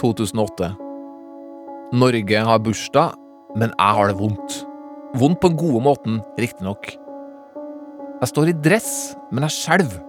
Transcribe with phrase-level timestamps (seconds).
[0.00, 0.72] 2008.
[1.98, 3.14] Norge har bursdag,
[3.56, 4.58] men jeg har det vondt.
[5.18, 6.90] Vondt på den gode måten, riktignok.
[8.18, 8.92] Jeg står i dress,
[9.32, 10.04] men jeg skjelver.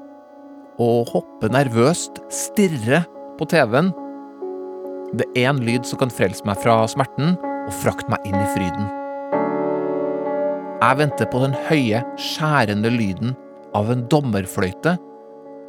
[0.79, 3.05] Og hopper nervøst, stirrer
[3.39, 3.91] på TV-en.
[5.19, 8.49] Det er en lyd som kan frelse meg fra smerten og frakte meg inn i
[8.53, 8.89] fryden.
[10.79, 13.35] Jeg venter på den høye, skjærende lyden
[13.75, 14.95] av en dommerfløyte,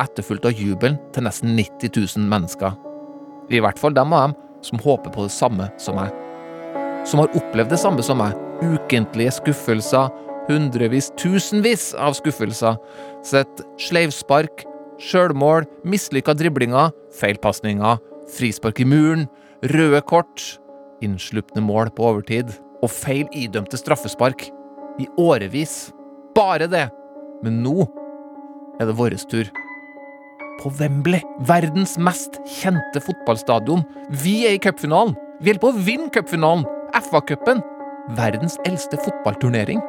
[0.01, 2.77] etterfulgt av jubelen til nesten 90 000 mennesker.
[3.51, 6.15] I hvert fall dem av dem som håper på det samme som meg.
[7.09, 8.37] Som har opplevd det samme som meg.
[8.61, 10.11] Ukentlige skuffelser,
[10.51, 12.77] hundrevis, tusenvis av skuffelser.
[13.27, 14.67] Sett sleivspark,
[15.01, 17.99] sjølmål, mislykka driblinger, feilpasninger,
[18.37, 19.27] frispark i muren,
[19.73, 20.45] røde kort,
[21.05, 22.53] innslupne mål på overtid
[22.85, 24.47] og feil idømte straffespark.
[25.01, 25.95] I årevis.
[26.37, 26.91] Bare det.
[27.41, 27.89] Men nå
[28.81, 29.49] er det vår tur
[30.61, 33.85] på Wembley, verdens mest kjente fotballstadion.
[34.23, 35.17] Vi er i cupfinalen!
[35.41, 36.67] Vi holder på å vinne cupfinalen!
[37.09, 37.63] FA-cupen!
[38.19, 39.81] Verdens eldste fotballturnering.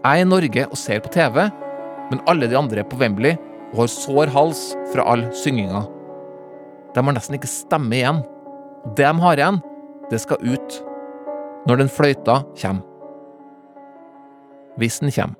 [0.00, 1.42] Jeg er i Norge og ser på TV,
[2.10, 3.36] men alle de andre er på Wembley
[3.70, 4.62] og har sår hals
[4.92, 5.84] fra all synginga.
[6.94, 8.22] De har nesten ikke stemme igjen.
[8.96, 9.60] Det de har igjen,
[10.10, 10.80] det skal ut
[11.68, 12.86] når den fløyta kommer.
[14.80, 15.39] Hvis den kommer.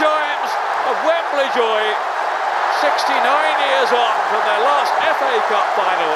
[0.00, 0.52] Giants
[0.88, 1.82] of Wembley Joy,
[2.80, 6.14] 69 years on from their last FA Cup final.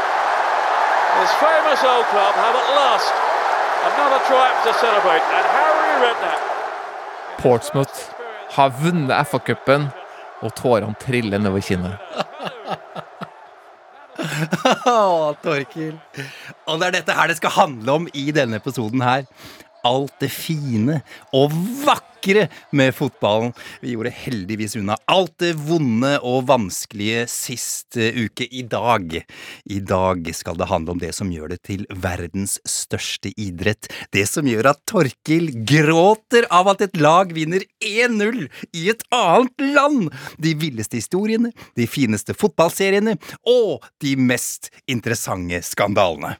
[1.20, 3.12] His famous old club have at last
[3.90, 6.40] another triumph to celebrate, and Harry Redknapp.
[7.38, 7.98] Portsmouth
[8.56, 9.88] har vunnet FA-cupen,
[10.40, 11.96] og tårene triller nedover kinnet.
[14.86, 15.96] Å, Torkil.
[16.66, 19.26] Og det er dette her det skal handle om i denne episoden her.
[19.86, 21.00] Alt det fine
[21.36, 21.52] og
[21.84, 23.52] vakre med fotballen.
[23.82, 28.48] Vi gjorde heldigvis unna alt det vonde og vanskelige sist eh, uke.
[28.50, 33.30] I dag I dag skal det handle om det som gjør det til verdens største
[33.36, 33.86] idrett.
[34.10, 38.42] Det som gjør at Torkil gråter av at et lag vinner 1-0
[38.74, 40.10] i et annet land.
[40.42, 43.14] De villeste historiene, de fineste fotballseriene
[43.46, 46.34] og de mest interessante skandalene.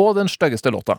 [0.00, 0.98] Og den styggeste låta.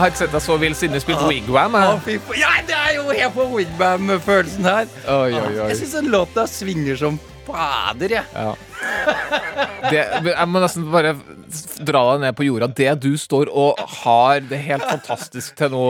[0.00, 1.76] har ikke sett deg så vill siden du spilte Wigwam.
[1.78, 2.20] Jeg.
[2.20, 4.86] f- Ja, det er jo helt på Wigwam-følelsen her.
[5.06, 5.68] Oi, oi, oi.
[5.70, 8.24] Jeg syns den låta svinger som fader, jeg.
[8.34, 8.54] Ja.
[9.90, 11.14] Det, jeg må nesten bare
[11.88, 12.68] dra deg ned på jorda.
[12.76, 15.84] Det du står og har det helt fantastisk til nå,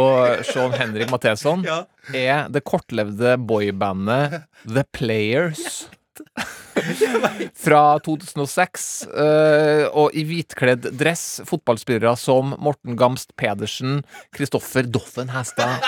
[0.49, 1.83] Sean Henrik Matheson, Ja.
[2.15, 5.87] er det kortlevde boybandet The Players.
[7.65, 11.41] Fra 2006, eh, og i hvitkledd dress.
[11.49, 14.01] Fotballspillere som Morten Gamst Pedersen,
[14.37, 15.85] Kristoffer Doffen Hæstad.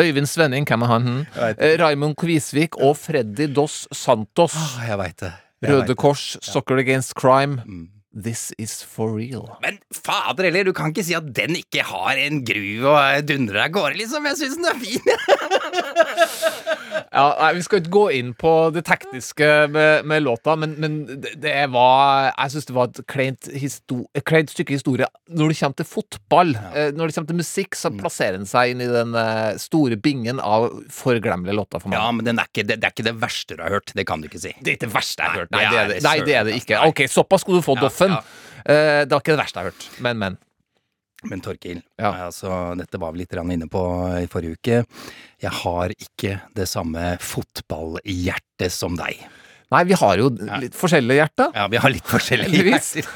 [0.00, 1.10] Øyvind Svenning, hvem er han?
[1.54, 4.56] Eh, Raymond Kvisvik og Freddy Dos Santos.
[4.58, 5.32] Åh, Jeg veit det.
[5.64, 5.94] Røde.
[5.96, 7.62] Kors, Soccer Against Crime.
[7.64, 7.88] Mm.
[8.14, 9.48] This is for real.
[9.62, 13.64] Men fader heller, du kan ikke si at den ikke har en gru og dundrer
[13.66, 14.28] av gårde, liksom.
[14.30, 15.02] Jeg syns den er fin.
[17.14, 20.96] Ja, nei, Vi skal ikke gå inn på det tekniske med, med låta, men, men
[21.10, 25.08] det, det var Jeg syns det var et kleint, stykke historie.
[25.30, 26.86] Når det kommer til fotball, ja.
[26.94, 27.78] når det kommer til musikk, Mm.
[27.80, 31.98] så plasserer den seg inn i den eh, store bingen av forglemmelige låter for meg.
[31.98, 33.90] Ja, men den er ikke, det, det er ikke det verste du har hørt.
[33.96, 34.52] Det kan du ikke si.
[34.60, 35.50] Det er ikke det verste jeg har hørt.
[35.54, 36.80] Nei, Nei, det er det, nei, det, er det ikke.
[36.90, 38.18] Ok, Såpass skulle du få, Ja, Doffen.
[38.18, 38.22] ja.
[38.64, 39.88] Eh, det var ikke det verste jeg har hørt.
[40.04, 40.38] Men, men.
[41.24, 42.10] Men Torkil, Ja.
[42.26, 43.82] altså, dette var vi litt inne på
[44.20, 44.78] i forrige uke.
[45.40, 49.22] Jeg har ikke det samme fotballhjertet som deg.
[49.72, 50.28] Nei, vi har jo
[50.60, 51.48] litt forskjellige hjerter.
[51.56, 53.08] Ja, vi har litt forskjellige hjerter.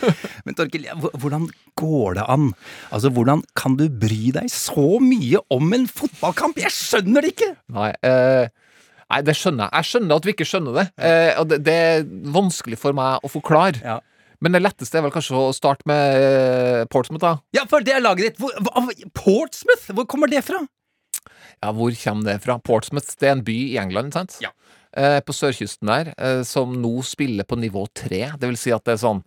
[0.46, 0.86] Men Torkil,
[1.20, 1.44] hvordan
[1.78, 2.48] går det an?
[2.90, 6.58] Altså, hvordan kan du bry deg så mye om en fotballkamp?
[6.64, 7.52] Jeg skjønner det ikke!
[7.76, 7.92] Nei.
[8.02, 8.48] Eh,
[9.08, 9.72] Nei, det skjønner jeg.
[9.78, 10.82] Jeg skjønner at vi ikke skjønner det.
[11.00, 12.02] Eh, og det, det er
[12.34, 13.80] vanskelig for meg å forklare.
[13.80, 13.94] Ja.
[14.44, 17.38] Men det letteste er vel kanskje å starte med eh, Portsmouth, da.
[17.56, 18.42] Ja, for det er laget ditt.
[18.42, 18.84] Hvor, hva,
[19.18, 19.88] Portsmouth?
[19.96, 20.62] Hvor kommer det fra?
[21.58, 22.58] Ja, hvor kommer det fra?
[22.62, 24.38] Portsmouth det er en by i England, sant?
[24.44, 24.52] Ja.
[24.96, 28.28] Eh, på sørkysten der, eh, som nå spiller på nivå tre.
[28.38, 29.24] Det vil si at det er sånn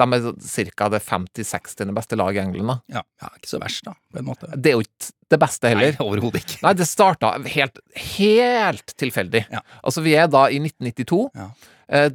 [0.00, 0.88] De er ca.
[0.90, 1.92] det 50-60.
[1.94, 2.72] beste laget i England.
[2.72, 2.98] da.
[2.98, 4.50] Ja, ja, ikke så verst, da, på en måte.
[4.56, 5.94] Det er jo ikke det beste heller.
[5.94, 6.58] Nei, overhodet ikke.
[6.64, 7.78] Nei, det starta helt,
[8.16, 9.46] helt tilfeldig.
[9.54, 9.62] Ja.
[9.82, 11.22] Altså, vi er da i 1992.
[11.38, 11.48] Ja.
[11.88, 12.10] Eh,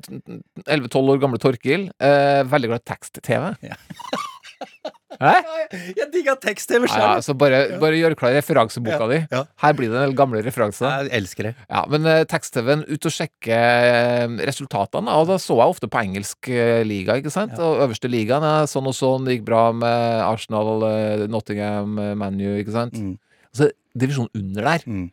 [0.66, 1.90] 11-12 år gamle Torkil.
[2.02, 3.52] Eh, veldig glad i tekst-TV.
[3.70, 3.80] Ja.
[5.20, 5.34] Hæ?
[5.98, 9.42] Jeg digga tekst-TV Ja, ja, så bare, bare gjør klar referanseboka Ja, di.
[9.64, 11.10] Her blir det en gamle referanser.
[11.10, 11.54] Jeg elsker det.
[11.68, 16.00] Ja, men uh, tekst-TV-en ut og sjekke eh, resultatene, og da så jeg ofte på
[16.06, 17.58] engelsk eh, liga, ikke sant?
[17.60, 20.86] Og øverste ligaen er sånn og sånn, det gikk bra med Arsenal,
[21.30, 22.96] Nottingham, ManU, ikke sant?
[22.96, 23.18] Mm.
[23.52, 25.08] Altså divisjonen under der, Mm.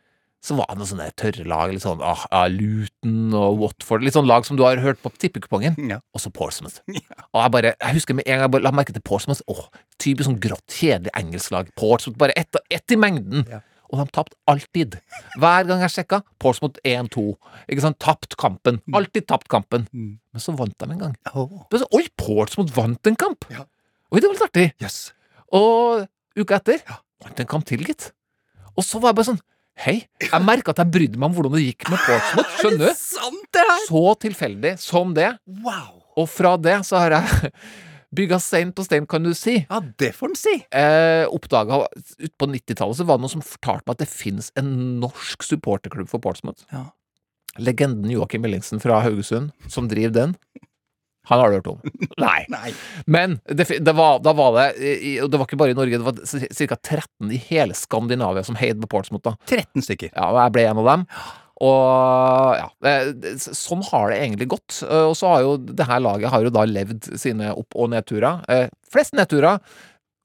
[0.47, 4.15] Så var det noen sånne tørre lag, litt sånn ah, ah, Luton og Watford, litt
[4.15, 5.75] sånn lag som du har hørt på tippekupongen.
[5.89, 5.99] Ja.
[6.15, 6.79] Og så Portsmouth.
[7.33, 9.43] Og jeg bare, jeg husker med en gang jeg bare la merke til Portsmouth.
[9.51, 9.65] Åh,
[9.99, 11.71] typisk sånn grått, kjedelig engelsk lag.
[11.79, 13.43] Portsmouth, bare ett et i mengden.
[13.51, 13.59] Ja.
[13.87, 14.97] Og de tapte alltid.
[15.39, 17.25] Hver gang jeg sjekka, Portsmouth 1-2.
[17.71, 18.81] Ikke sant, tapt kampen.
[18.95, 19.87] Alltid tapt kampen.
[19.95, 20.17] Mm.
[20.35, 21.15] Men så vant de en gang.
[21.33, 21.63] Oh.
[21.71, 23.47] Så, Oi, Portsmouth vant en kamp!
[23.51, 23.63] Ja.
[24.11, 24.67] Oi, det var litt artig.
[24.83, 24.99] Yes.
[25.55, 26.07] Og
[26.39, 26.83] uka etter
[27.23, 28.11] vant en kamp til, gitt.
[28.77, 29.43] Og så var jeg bare sånn
[29.77, 32.53] Hei, jeg merka at jeg brydde meg om hvordan det gikk med Portsmouth.
[32.57, 32.97] Skjønner du?
[32.97, 33.83] Sant, det her!
[33.85, 35.27] Så tilfeldig som det.
[35.61, 35.99] Wow!
[36.17, 37.51] Og fra det så har jeg
[38.17, 39.59] bygga stein på stein, kan du si.
[39.67, 40.55] Ja, det får en si.
[40.73, 41.83] Eh, Oppdaga
[42.25, 44.71] Utpå 90-tallet så var det noen som fortalte meg at det finnes en
[45.03, 46.65] norsk supporterklubb for Portsmouth.
[46.73, 46.87] Ja.
[47.61, 50.35] Legenden Joakim Ellingsen fra Haugesund, som driver den.
[51.29, 51.79] Han har du hørt om?
[52.23, 52.45] Nei.
[52.51, 52.71] Nei.
[53.05, 54.69] Men det, det var, da var det
[55.23, 56.77] Og det var ikke bare i Norge, det var ca.
[56.77, 59.25] 13 i hele Skandinavia som heide på Portsmouth.
[59.27, 60.13] da 13 stykker.
[60.15, 61.05] Ja, og jeg ble en av dem.
[61.67, 62.67] Og ja,
[63.41, 64.79] sånn har det egentlig gått.
[64.85, 67.89] Eh, Og så har jo det her laget har jo da levd sine opp- og
[67.95, 68.43] nedturer.
[68.51, 69.59] Eh, flest nedturer,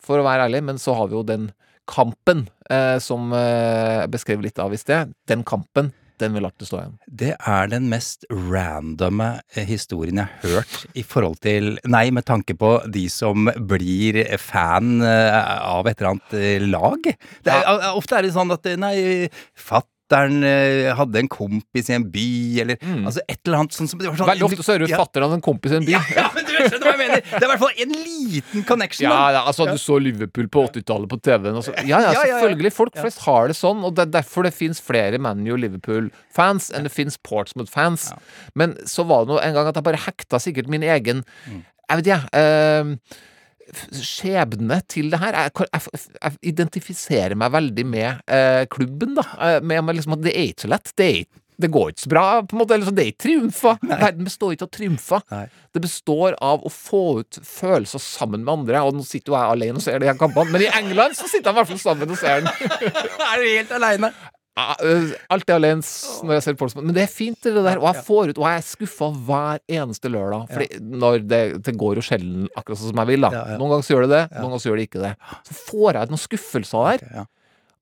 [0.02, 1.50] for å være ærlig, men så har vi jo den
[1.90, 5.12] kampen eh, som jeg beskrev litt av i sted.
[5.30, 6.96] Den kampen, den vil alltid stå igjen.
[7.22, 12.26] Det er den mest randomme eh, historien jeg har hørt i forhold til Nei, med
[12.28, 15.38] tanke på de som blir fan eh,
[15.68, 17.10] av et eller annet eh, lag.
[17.42, 21.94] Det er, Ofte er det sånn at nei, nei, fatter'n eh, hadde en kompis i
[21.96, 22.26] en by,
[22.62, 24.92] eller altså et eller annet sånn som det var sånn, Veldig ofte så hører du
[24.92, 25.94] ja, fatter'n hadde en kompis i en by.
[25.94, 27.24] ja, ja, men du skjønner hva jeg mener!
[27.32, 29.06] Det er i hvert fall en liten connection.
[29.08, 31.60] Ja, ja, altså du så Liverpool på 80-tallet på TV-en.
[31.88, 32.74] Ja, ja, selvfølgelig.
[32.76, 36.88] Folk flest har det sånn, og det er derfor det fins flere ManU Liverpool-fans enn
[36.88, 38.10] det fins Portsmouth-fans.
[38.58, 41.62] Men så var det nå en gang at jeg bare hekta sikkert min egen Mm.
[41.90, 42.98] Jeg vet ikke, jeg.
[43.96, 45.38] Skjebne til det her.
[45.46, 49.26] Jeg, jeg, jeg identifiserer meg veldig med eh, klubben, da.
[49.38, 50.92] Eh, med, med liksom at det er ikke så lett.
[50.98, 52.76] Det, er, det går ikke så bra, på en måte.
[52.76, 53.80] Eller så det er ikke triumfer.
[53.92, 55.24] Verden består ikke av triumfer.
[55.32, 55.44] Nei.
[55.72, 58.84] Det består av å få ut følelser sammen med andre.
[58.86, 61.30] Og nå sitter jo jeg alene og ser de her kampene, men i England så
[61.30, 62.52] sitter jeg i hvert fall sammen og ser den.
[63.30, 64.12] er du helt aleine?
[64.52, 65.80] Ja, øh, Alltid alene
[66.26, 66.84] når jeg ser Portsmouth.
[66.84, 67.78] Men det er fint, det der.
[67.80, 70.50] Og jeg får ut Og jeg er skuffa hver eneste lørdag.
[70.52, 73.30] Fordi når det, det går jo sjelden akkurat sånn som jeg vil, da.
[73.32, 73.60] Ja, ja.
[73.62, 75.14] Noen ganger så gjør det det, noen ganger så gjør det ikke det.
[75.48, 77.06] Så får jeg ut noen skuffelser der.
[77.16, 77.26] Ja.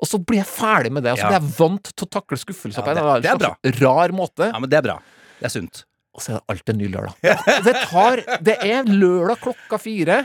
[0.01, 1.13] Og så blir jeg ferdig med det.
[1.17, 4.49] Og så blir jeg vant til å takle skuffelser på en er rar måte.
[4.49, 5.01] ja, men det er bra.
[5.41, 5.85] Det er sunt.
[6.11, 7.12] Og så er det alltid en ny lørdag.
[7.67, 10.17] Det tar Det er lørdag klokka fire.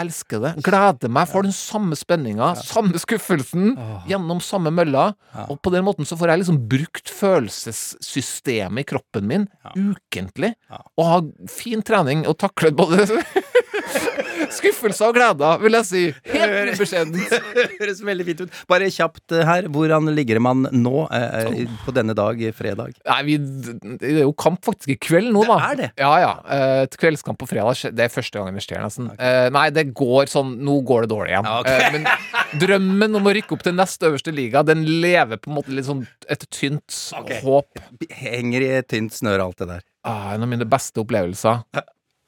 [0.00, 0.52] Elsker det.
[0.64, 3.74] Gleder meg for den samme spenninga, samme skuffelsen,
[4.08, 5.10] gjennom samme mølla.
[5.50, 9.46] Og på den måten så får jeg liksom brukt følelsessystemet i kroppen min
[9.76, 10.54] ukentlig.
[10.96, 13.04] Og har fin trening og taklet både
[14.58, 16.02] skuffelser og glede, vil jeg si.
[16.32, 17.34] Helt ubeskjedent.
[17.80, 18.60] Høres veldig fint ut.
[18.70, 22.96] Bare kjapt eh, her, hvordan ligger man nå eh, på denne dag, eh, fredag?
[23.08, 23.36] Nei, vi,
[24.00, 25.90] det er jo kamp faktisk i kveld nå, Det er det?
[26.00, 26.32] Ja, ja.
[26.56, 27.94] Eh, kveldskamp på fredag.
[27.96, 29.10] Det er første gangen det skjer, nesten.
[29.16, 31.48] Eh, nei, det går sånn Nå går det dårlig igjen.
[31.60, 31.78] Okay.
[31.80, 35.58] Eh, men drømmen om å rykke opp til nest øverste liga, den lever på en
[35.60, 36.98] måte litt sånn et tynt
[37.44, 37.80] håp.
[38.20, 39.86] Henger i et tynt snøre, alt det der.
[40.06, 41.62] Ah, en av mine beste opplevelser.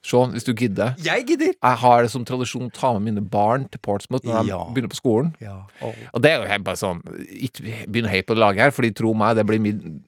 [0.02, 0.97] Sean, hvis du gidder.
[0.99, 1.52] Jeg gidder!
[1.54, 4.59] Jeg har det som tradisjon å ta med mine barn til Portsmouth når Ja.
[4.66, 5.28] de begynner på skolen.
[5.40, 5.61] Ja.
[6.12, 6.99] Og det er jo helt bare sånn
[7.30, 10.00] Ikke begynn heie på det laget her, Fordi tro meg, det blir mye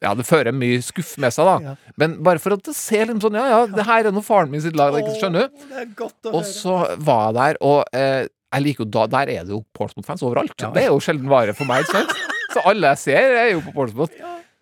[0.00, 1.72] ja, det fører mye skuff med seg, da.
[1.98, 4.52] Men bare for at det ser litt sånn Ja, ja, det her er nå faren
[4.52, 4.94] min sitt lag.
[4.94, 5.64] oh, Skjønner du?
[5.72, 9.06] Det er godt å Og så var jeg der, og eh, jeg liker jo da
[9.10, 10.54] Der er det jo Portsmouth-fans overalt.
[10.60, 10.70] Ja.
[10.70, 12.14] Det er jo sjelden vare for meg, ikke sant?
[12.54, 14.14] Så alle jeg ser, er jo på Portsmouth.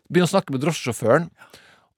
[0.09, 1.29] Begynner å snakke med drosjesjåføren.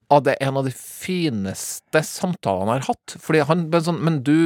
[0.08, 3.16] Og det en av de fineste samtalene jeg har hatt.
[3.20, 4.38] Fordi han ble sånn Men du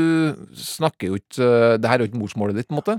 [0.59, 2.99] snakker jo ikke eh, Det her er jo ikke morsmålet ditt, på en måte.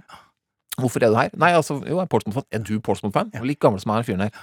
[0.80, 1.34] Hvorfor er du her?
[1.38, 2.48] Nei, altså, jo, jeg er Portsmouth-fan.
[2.56, 3.34] Er du Portsmouth-fan?
[3.46, 4.40] Like gammel som jeg den fyren her.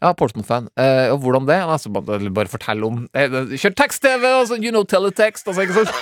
[0.00, 0.66] Ja, Portsmouth-fan.
[0.80, 1.56] Eh, og hvordan det?
[1.62, 4.26] Altså, bare, bare fortell om eh, Kjør tekst-TV!
[4.26, 5.48] Altså, you know, teletext!
[5.48, 5.94] Altså, ikke sant?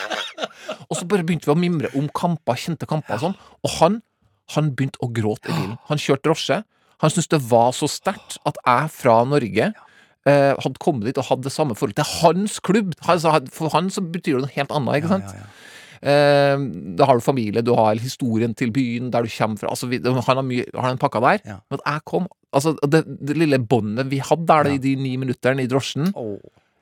[0.88, 3.38] og så bare begynte vi å mimre om kamper, kjente kamper og sånn.
[3.66, 4.00] Og han,
[4.56, 5.78] han begynte å gråte i bilen.
[5.92, 6.62] Han kjørte drosje.
[7.02, 9.70] Han syntes det var så sterkt at jeg fra Norge
[10.28, 12.92] eh, hadde kommet dit og hadde det samme forholdet til hans klubb.
[13.08, 15.32] Altså, for han så betyr det noe helt annet, ikke sant?
[15.32, 15.54] Ja, ja,
[15.99, 16.56] Eh,
[16.94, 19.73] da har du familie, du har historien til byen, der du kommer fra.
[19.73, 21.40] Altså, vi, han har mye, har den pakka der.
[21.70, 25.61] Men jeg kom Altså, det, det lille båndet vi hadde der i de ni minutterne
[25.61, 26.38] i drosjen, Åh.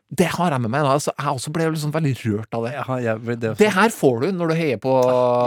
[0.09, 0.85] Det har jeg med meg.
[0.87, 2.73] Altså, jeg også ble liksom veldig rørt av det.
[2.77, 4.93] Ja, jeg- det, Det her får du når du heier på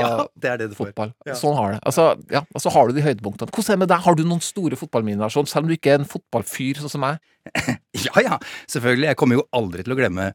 [0.02, 1.14] ja, det er det fotball.
[1.26, 1.34] Ja.
[1.34, 1.80] Sånn har det.
[1.88, 3.50] Altså, ja, og så har du de høydepunktene.
[3.50, 4.00] Hvordan er det med deg?
[4.04, 7.02] Har du noen store fotballminner, sånn, selv om du ikke er en fotballfyr sånn som
[7.02, 7.20] meg?
[8.00, 8.38] Ja, ja,
[8.70, 9.08] selvfølgelig.
[9.10, 10.34] Jeg kommer jo aldri til å glemme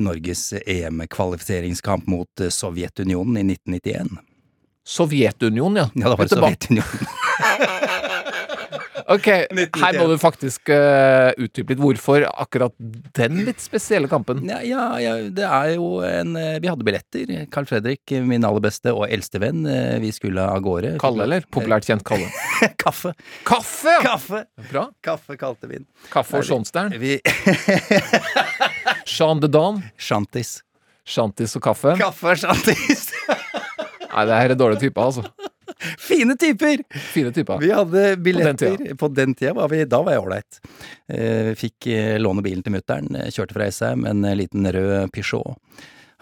[0.00, 4.18] Norges EM-kvalifiseringskamp mot eh, Sovjetunionen i 1991.
[4.84, 5.88] Sovjetunionen, ja.
[5.96, 8.10] Ja, var det Tilbake- Sovjetunionen.
[9.12, 11.80] Ok, her må du faktisk uh, utdype litt.
[11.82, 12.72] Hvorfor akkurat
[13.18, 14.40] den litt spesielle kampen?
[14.48, 17.34] Ja, ja, ja, det er jo en eh, Vi hadde billetter.
[17.52, 20.94] Carl Fredrik, min aller beste og eldste venn, eh, vi skulle av gårde.
[21.02, 21.48] Kalle, eller?
[21.52, 22.30] Populært kjent Kalle.
[22.84, 23.14] Kaffe.
[23.44, 23.98] Kaffe!
[24.04, 24.44] Kaffe!
[24.70, 24.86] Bra.
[25.04, 25.88] Kaffe kalte vi den.
[26.12, 26.94] Kaffe og Sjonsstern.
[27.00, 27.18] Vi
[29.14, 29.82] Jean de Dan.
[30.00, 30.62] Shantis.
[31.04, 31.98] Shantis og kaffe.
[32.00, 33.10] Kaffe og shantis.
[34.14, 35.50] Nei, det her er dårlige typer, altså.
[36.08, 36.82] Fine typer!
[37.12, 37.58] Fine typer.
[37.60, 38.76] Vi hadde billetter.
[38.76, 38.96] tida.
[39.00, 40.60] På den tida var vi, da var jeg ålreit.
[41.08, 43.10] Eh, Fikk eh, låne bilen til mutter'n.
[43.20, 45.58] eh, Kjørte fra Esheim, en liten rød Peugeot.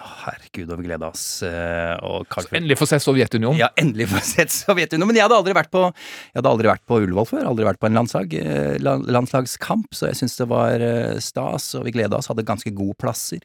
[0.03, 1.23] Herregud, og vi gleda oss.
[1.45, 3.61] Fredrik Endelig få se Sovjetunionen.
[3.61, 5.13] Ja, endelig få sett Sovjetunionen.
[5.13, 7.45] Men jeg hadde aldri vært på Jeg hadde aldri vært på Ullevål før.
[7.53, 8.35] Aldri vært på en landslag,
[8.83, 10.83] landslagskamp, så jeg syntes det var
[11.23, 12.33] stas, og vi gleda oss.
[12.33, 13.45] Hadde ganske gode plasser.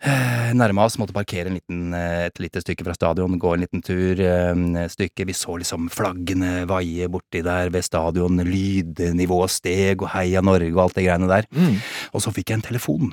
[0.00, 3.60] Eh, Nærma oss, måtte parkere en liten, eh, et lite stykke fra stadion, gå en
[3.60, 4.18] liten tur.
[4.18, 5.26] eh, stykke.
[5.26, 10.84] Vi så liksom flaggene vaie borti der ved stadion, lydnivået steg, og Heia Norge og
[10.84, 11.44] alt det greiene der.
[11.52, 11.76] Mm.
[12.14, 13.12] Og så fikk jeg en telefon.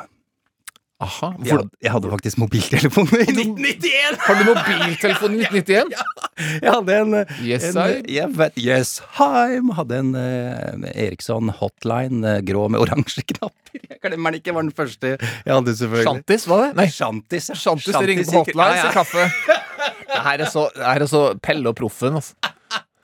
[0.99, 1.27] Aha.
[1.45, 4.15] Jeg, hadde- jeg hadde faktisk mobiltelefon i 1991!
[4.25, 5.91] har du mobiltelefon i 1991?
[6.63, 7.13] Jeg hadde en,
[7.45, 13.23] Yes, en jeg vet, Yes, I'm Hadde en eh, Eriksson hotline, eh, grå med oransje
[13.29, 13.77] knapper.
[13.77, 16.05] Jeg glemmer den ikke, var den første jeg hadde, selvfølgelig.
[16.09, 16.69] Shantis, var det?
[16.81, 16.87] Nei.
[16.93, 17.49] Shantis.
[17.53, 17.57] ja.
[17.61, 18.93] Shantis ringer på hotline, ja, ja.
[18.97, 19.25] kaffe.
[20.07, 22.33] Det her er så, her er så Pelle og Proffen, altså.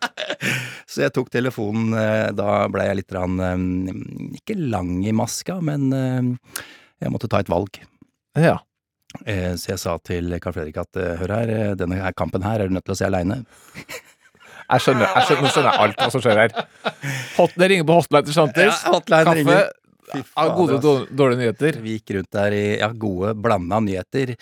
[0.93, 1.93] Så jeg tok telefonen.
[1.97, 3.37] eh, Da ble jeg litt rann,
[4.37, 5.89] Ikke lang i maska, men
[7.03, 7.79] jeg måtte ta et valg.
[8.39, 8.57] Ja.
[9.27, 12.41] Eh, Så jeg sa til Carl Fredrik at eh, hør her, eh, denne her kampen
[12.45, 13.43] her er du nødt til å se aleine.
[14.63, 16.53] Jeg skjønner, jeg skjønner, skjønner alt hva som skjer her.
[17.37, 18.79] Hot, det ringer på hotline til Shantis.
[18.85, 19.37] Ja, hotline Kaffe.
[19.41, 19.71] ringer.
[20.39, 21.77] Av gode og dårlige nyheter.
[21.83, 24.33] Vi gikk rundt der i ja, gode, blanda nyheter,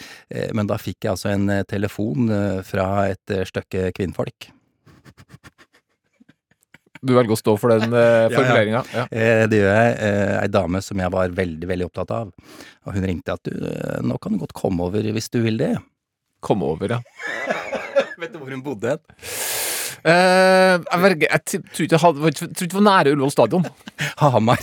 [0.58, 2.28] men da fikk jeg altså en telefon
[2.68, 4.50] fra et stykke kvinnfolk.
[7.02, 8.30] Du velger å stå for den ja.
[8.36, 8.84] formuleringa.
[8.94, 9.06] Ja.
[9.10, 9.96] Eh, Det gjør jeg.
[10.06, 12.30] eh, Ei dame som jeg var veldig, veldig opptatt av.
[12.86, 15.58] Og hun ringte at du, eh, nå kan du godt komme over hvis du vil
[15.62, 15.74] det.
[16.46, 17.02] Komme over, ja.
[18.22, 19.02] Vet du hvor hun bodde hen?
[20.02, 23.66] Eh, jeg Jeg tror ikke jeg jeg tror ikke det var nære Ullevål stadion.
[24.22, 24.62] Hamar.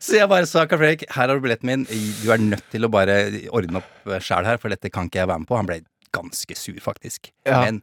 [0.00, 1.84] Så jeg bare sa Carl Fredrik, her har du billetten min.
[1.88, 3.16] Du er nødt til å bare
[3.54, 5.56] ordne opp sjæl her, for dette kan ikke jeg være med på.
[5.60, 5.80] Han ble
[6.14, 7.30] ganske sur, faktisk.
[7.48, 7.62] Ja.
[7.64, 7.80] Men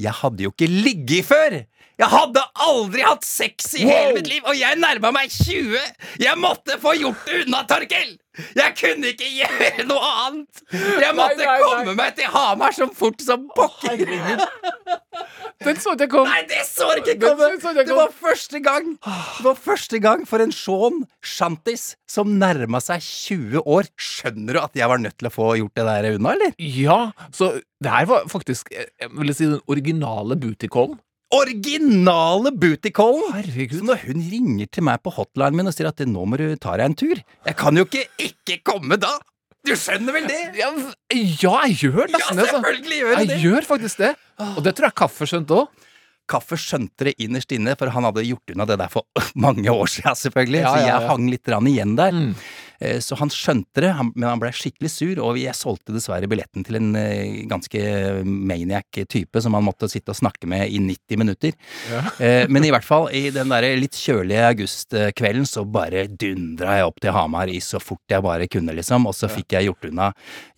[0.00, 1.58] jeg hadde jo ikke ligget før!
[2.00, 4.14] Jeg hadde aldri hatt sex i hele Wow.
[4.16, 5.76] mitt liv, og jeg nærma meg 20!
[6.24, 8.16] Jeg måtte få gjort det unna, Torkel!
[8.56, 10.62] Jeg kunne ikke gjøre noe annet!
[10.72, 11.56] Jeg måtte nei, nei.
[11.66, 14.00] komme meg til Hamar så fort som pokker!
[15.62, 16.26] Den så ikke jeg kom.
[16.26, 17.50] Nei, det så du ikke komme!
[17.52, 22.80] jeg Det var første gang Det var første gang for en Sean Shantis som nærma
[22.82, 23.92] seg 20 år.
[24.00, 26.56] Skjønner du at jeg var nødt til å få gjort det der unna, eller?
[26.58, 26.98] Ja,
[27.36, 30.98] så det her var faktisk eh, jeg vil si, den originale booty-callen.
[31.32, 33.68] Originale bootycallen!
[33.72, 36.46] Så når hun ringer til meg på hotline min og sier at nå må du
[36.60, 39.14] ta deg en tur Jeg kan jo ikke ikke komme da!
[39.62, 40.40] Du skjønner vel det?
[40.58, 40.72] Ja,
[41.14, 42.48] ja, jeg gjør nesten det.
[42.48, 43.36] Ja, selvfølgelig gjør jeg Jeg det!
[43.44, 44.08] gjør faktisk det.
[44.56, 45.84] Og det tror jeg Kaffe skjønte òg.
[46.32, 49.06] Kaffe skjønte det innerst inne, for han hadde gjort unna det der for
[49.44, 50.64] mange år siden, selvfølgelig.
[50.64, 52.10] Ja, Så jeg hang litt igjen der.
[52.16, 52.34] Mm.
[52.82, 56.66] Eh, Så han skjønte det, men han ble skikkelig sur, og jeg solgte dessverre billetten
[56.66, 57.78] til en eh, ganske
[58.26, 61.54] maniac-type som han måtte sitte og snakke med i 90 minutter.
[61.92, 62.02] Ja.
[62.52, 67.00] Men i hvert fall, i den der litt kjølige augustkvelden, så bare dundra jeg opp
[67.02, 70.10] til Hamar i så fort jeg bare kunne, liksom, og så fikk jeg gjort unna,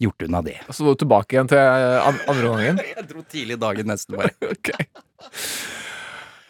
[0.03, 0.59] gjort unna det.
[0.71, 2.83] Så var du tilbake igjen til eh, andre gangen.
[2.95, 4.33] Jeg dro tidlig dagen nesten, bare.
[4.55, 4.71] Ok.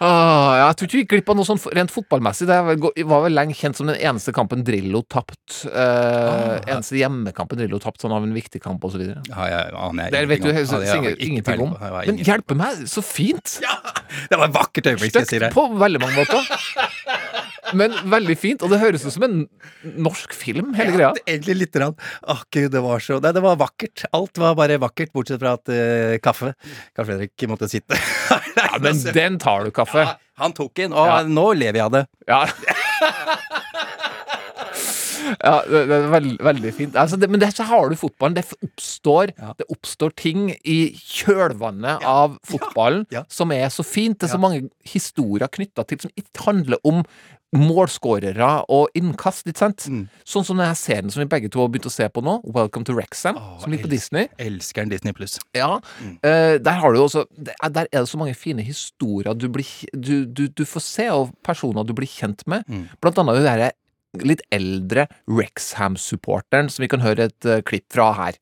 [0.05, 2.49] Ah, jeg tror ikke vi gikk glipp av noe sånn rent fotballmessig.
[2.51, 5.63] Det var vel lenge kjent som den eneste kampen Drillo tapt.
[5.71, 9.03] Eh, eneste hjemmekampen Drillo tapt sånn av en viktig kamp osv.
[9.31, 11.77] Ja, jeg aner Det vet du Ja, jeg ingenting om.
[11.81, 13.59] Jeg Men hjelpe meg, så fint!
[13.65, 13.79] Ja,
[14.31, 16.45] Det var et vakkert øyeblikk, jeg si Støkt på veldig mange måter.
[17.79, 19.41] Men veldig fint, og det høres ut som en
[20.07, 21.11] norsk film, hele greia.
[21.11, 21.97] Ja, egentlig lite grann.
[22.23, 24.07] Å gud, det var så Nei, det var vakkert.
[24.17, 26.55] Alt var bare vakkert, bortsett fra at uh, kaffe
[26.97, 27.99] Karl Fredrik måtte sitte.
[28.55, 30.03] Ja, men den tar du, kaffe.
[30.03, 32.05] Ja, han tok den, og nå lever jeg av det.
[32.27, 32.41] Ja.
[35.43, 36.95] Ja, det, det er veld, veldig fint.
[37.01, 38.35] Altså, det, men det, så har du fotballen.
[38.39, 39.53] Det oppstår, Ja.
[39.59, 43.25] det oppstår ting i kjølvannet av fotballen Ja.
[43.29, 44.19] som er så fint.
[44.19, 44.47] Det er så Ja.
[44.49, 47.05] mange historier knytta til som ikke handler om
[47.55, 49.47] målskårere og innkast.
[49.47, 49.85] Ikke sant?
[49.91, 50.05] Mm.
[50.27, 52.85] Sånn som denne serien som vi begge to har begynt å se på nå, Welcome
[52.89, 54.27] to Wrexham, Åh, som ligger på Disney.
[54.43, 55.39] Elsker en Disney pluss.
[55.55, 55.77] Ja,
[56.23, 57.25] eh, der har du også
[57.63, 61.09] er- Der er det så mange fine historier du, blir, du, du, du får se,
[61.11, 62.65] og personer du blir kjent med.
[62.69, 62.89] Mm.
[63.01, 63.71] Blant annet det derre
[64.23, 68.39] litt eldre Rexham-supporteren, som vi kan høre et eh, klipp fra her.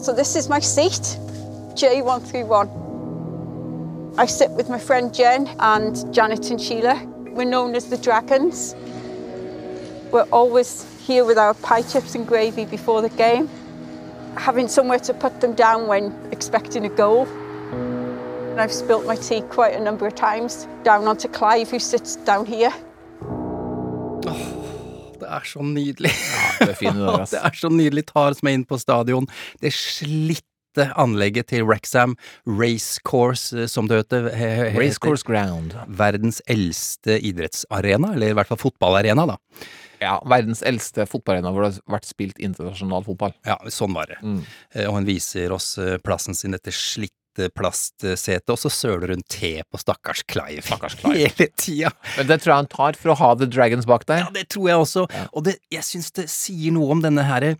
[0.00, 1.18] So this is my seat,
[1.76, 2.70] J131.
[4.18, 6.96] I sit with my friend Jen and Janet and Sheila.
[7.34, 8.74] We're known as the Dragons.
[10.10, 13.48] We're always here with our pie chips and gravy before the game,
[14.36, 17.28] having somewhere to put them down when expecting a goal.
[18.60, 22.16] And I've spilt my tea quite a number of times down onto Clive, who sits
[22.26, 22.70] down here.
[25.20, 26.10] Det er så nydelig.
[26.60, 28.04] det er fine det, det er så nydelig.
[28.10, 29.24] Tar oss med inn på stadion.
[29.62, 34.28] Det slitte anlegget til Wrexham Racecourse, eh, som det heter.
[34.28, 34.80] he- he- heter.
[34.82, 35.72] Racecourse Ground.
[35.88, 39.38] Verdens eldste idrettsarena, eller i hvert fall fotballarena, da.
[40.00, 43.32] Ja, verdens eldste fotballarena hvor det har vært spilt internasjonal fotball.
[43.48, 44.20] Ja, sånn var det.
[44.20, 44.42] Mm.
[44.74, 47.16] Eh, Og hun viser oss eh, plassen sin, dette slitte
[47.54, 50.64] plastsetet, og så søler hun te på stakkars Clive.
[50.66, 51.30] Stakkars Clive.
[51.36, 51.92] Hele tida.
[52.16, 54.24] Men det tror jeg han tar for å ha The Dragons bak der.
[54.26, 55.06] Ja, det tror jeg også.
[55.30, 57.54] Og det, jeg syns det sier noe om denne herre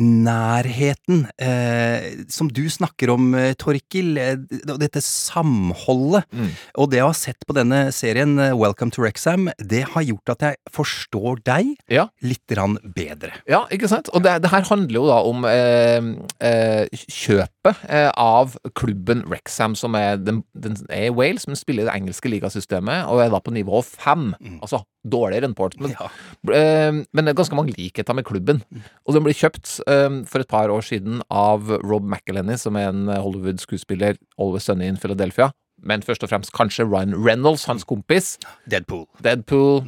[0.00, 4.36] nærheten eh, som du snakker om, eh, Torkil, eh,
[4.76, 6.24] dette samholdet.
[6.32, 6.50] Mm.
[6.82, 10.34] Og det å ha sett på denne serien eh, Welcome to Wrexham, det har gjort
[10.36, 12.08] at jeg forstår deg Ja.
[12.22, 13.32] litt bedre.
[13.48, 14.08] Ja, ikke sant?
[14.14, 17.84] Og det, det her handler jo da om eh, eh, kjøpet
[18.16, 22.30] av klubben Wrexham, som er, den, den er i Wales, men spiller i det engelske
[22.30, 24.30] ligasystemet, og er da på nivå fem.
[24.60, 25.94] Altså dårligere enn Portsmouth.
[25.94, 26.08] Ja.
[26.50, 28.62] Men det er ganske mange likheter med klubben.
[29.06, 32.90] Og den blir kjøpt eh, for et par år siden av Rob McElhenney, som er
[32.90, 35.50] en Hollywood-skuespiller, Always Sunny in Philadelphia.
[35.82, 38.36] Men først og fremst kanskje Ryan Reynolds, hans kompis.
[38.70, 39.06] Deadpool.
[39.22, 39.84] Deadpool,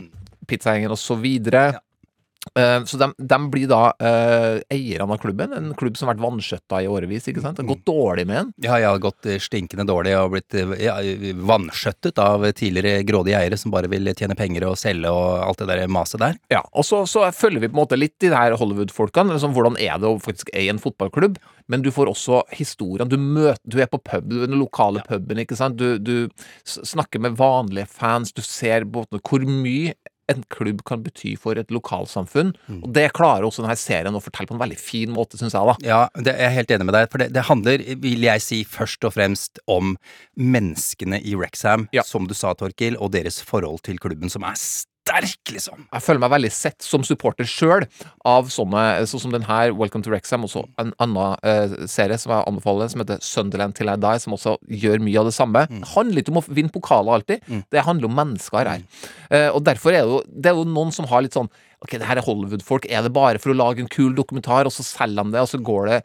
[0.48, 1.64] Pizzagjengen og så videre.
[1.74, 1.84] Eh,
[2.88, 6.80] Så de, de blir da eh, eierne av klubben, en klubb som har vært vanskjøtta
[6.82, 7.28] i årevis.
[7.30, 7.58] ikke sant?
[7.58, 8.52] Det har gått dårlig med den.
[8.64, 10.96] Ja, ja, gått eh, stinkende dårlig og blitt eh, ja,
[11.48, 15.70] vanskjøttet av tidligere grådige eiere som bare vil tjene penger og selge og alt det
[15.70, 16.38] der maset der.
[16.52, 19.36] Ja, og så, så følger vi på en måte litt de her Hollywood-folkene.
[19.36, 21.38] Liksom, hvordan er det å faktisk eie en fotballklubb?
[21.68, 23.08] Men du får også historien.
[23.08, 25.42] Du, møter, du er på pub, du er den lokale puben.
[25.42, 25.76] ikke sant?
[25.78, 26.28] Du, du
[26.64, 28.32] snakker med vanlige fans.
[28.32, 29.92] Du ser på hvor mye
[30.28, 32.52] en klubb kan bety for et lokalsamfunn.
[32.82, 35.64] Og det klarer også denne serien å fortelle på en veldig fin måte, syns jeg.
[35.70, 35.76] da.
[35.88, 38.62] Ja, det er jeg helt enig med deg, for det, det handler, vil jeg si,
[38.68, 39.96] først og fremst om
[40.36, 42.02] menneskene i Wrexham, Ja.
[42.02, 44.54] som du sa, Torkil, og deres forhold til klubben, som er
[45.08, 45.86] sterk, liksom.
[45.88, 47.86] jeg føler meg veldig sett som supporter sjøl
[48.28, 52.18] av sånne, sånn som den her, Welcome to Wrexham, og så en annen eh, serie
[52.20, 55.36] som jeg anbefaler, som heter Sunderland Till I Die, som også gjør mye av det
[55.36, 55.64] samme.
[55.70, 58.84] Det handler ikke om å vinne pokaler alltid, det handler om mennesker her.
[59.30, 61.92] Eh, og derfor er det jo, det er jo noen som har litt sånn Ok,
[61.94, 64.82] det her er Hollywood-folk, er det bare for å lage en kul dokumentar, og så
[64.82, 65.98] selger de det, og så går det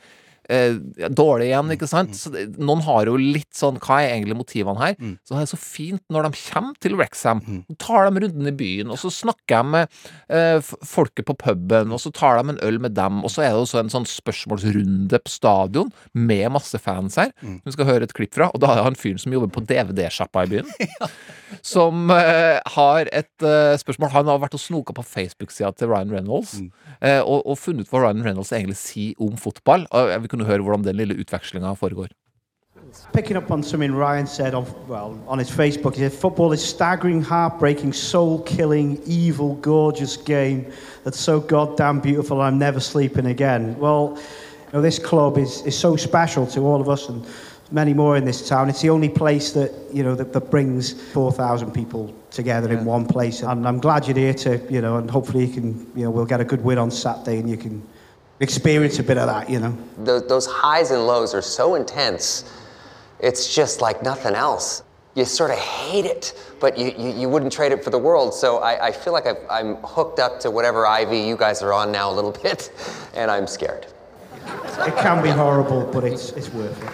[0.50, 0.76] eh,
[1.10, 2.16] dårlig igjen, ikke sant?
[2.18, 4.96] Så noen har jo litt sånn Hva er egentlig motivene her?
[5.24, 7.42] Så det er så fint når de kommer til Wrexham.
[7.70, 11.94] Så tar de runden i byen, og så snakker de med eh, folket på puben,
[11.94, 14.08] og så tar de en øl med dem, og så er det også en sånn
[14.10, 18.50] spørsmålsrunde på stadion med masse fans her, som vi skal høre et klipp fra.
[18.54, 20.70] Og da er han fyren som jobber på DVD-sjappa i byen,
[21.74, 24.12] som eh, har et eh, spørsmål.
[24.16, 26.58] Han har vært og snoka på Facebook-sida til Ryan Reynolds,
[27.02, 29.86] eh, og, og funnet ut hva Ryan Reynolds egentlig sier om fotball.
[29.94, 32.12] Og vi kunne høre hvordan den lille utvekslinga foregår.
[33.14, 36.62] Picking up on something Ryan said on well on his Facebook, he said football is
[36.62, 40.66] staggering, heartbreaking, soul-killing, evil, gorgeous game
[41.04, 42.42] that's so goddamn beautiful.
[42.42, 43.76] I'm never sleeping again.
[43.80, 44.18] Well,
[44.68, 47.26] you know, this club is, is so special to all of us and
[47.72, 48.70] many more in this town.
[48.70, 52.86] It's the only place that you know that, that brings four thousand people together in
[52.86, 53.42] one place.
[53.42, 56.32] And I'm glad you're here to you know, and hopefully you can you know we'll
[56.34, 57.82] get a good win on Saturday and you can
[58.44, 59.50] experience a bit of that.
[59.50, 59.78] You know.
[59.98, 62.44] Those, those highs and lows are so intense.
[63.24, 64.84] it's just like nothing else.
[65.16, 68.34] You sort of hate it, but you, you, you wouldn't trade it for the world.
[68.34, 71.72] So I, I feel like I've, I'm hooked up to whatever IV you guys are
[71.72, 72.72] on now a little bit,
[73.16, 73.88] and I'm scared.
[74.90, 76.94] It can be horrible, but it's, it's worth it.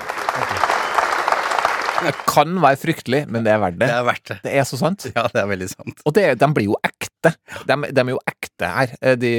[1.99, 3.87] Det kan være fryktelig, men det er verdt det.
[3.89, 4.37] Det er verdt det.
[4.45, 5.03] Det er så sant.
[5.11, 5.97] Ja, det er veldig sant.
[6.07, 7.18] Og det, de blir jo ekte.
[7.23, 8.93] De, de er jo ekte her.
[9.01, 9.31] Eh, De,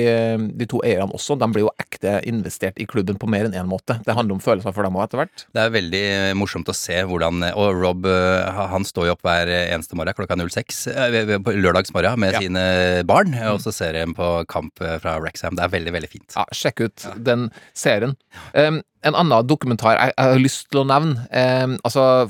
[0.60, 1.36] de to eierne også.
[1.40, 3.96] De blir jo ekte investert i klubben på mer enn én måte.
[4.04, 5.46] Det handler om følelser for dem òg, etter hvert.
[5.56, 9.24] Det er veldig eh, morsomt å se hvordan Og Rob eh, han står jo opp
[9.24, 12.40] hver eneste morgen klokka 06 eh, på lørdagsmorgen med Ja.
[12.44, 12.66] sine
[13.08, 15.56] barn, og så ser de på kamp eh, fra Wrexham.
[15.56, 16.36] Det er veldig, veldig fint.
[16.36, 18.16] Ja, sjekk ut den serien.
[18.54, 21.24] Um, en annen dokumentar jeg, jeg har lyst til å nevne.
[21.32, 22.28] eh, altså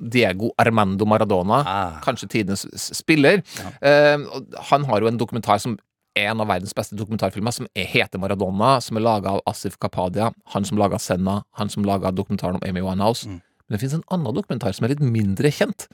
[0.00, 2.00] Diego Armando Maradona, Ah.
[2.02, 3.42] kanskje tidenes spiller.
[3.82, 4.16] Ja.
[4.18, 5.76] og han har jo en dokumentar som
[6.16, 9.76] er en av verdens beste dokumentarfilmer, som er, heter Maradona, som er laga av Asif
[9.82, 10.30] Kapadia.
[10.54, 13.28] Han som laga Senna, han som laga dokumentaren om Amy Winehouse.
[13.28, 15.88] Men det finnes en annen dokumentar som er litt mindre kjent,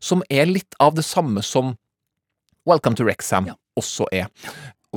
[0.00, 1.76] som er litt av det samme som
[2.68, 4.26] Welcome to Wrexham også er.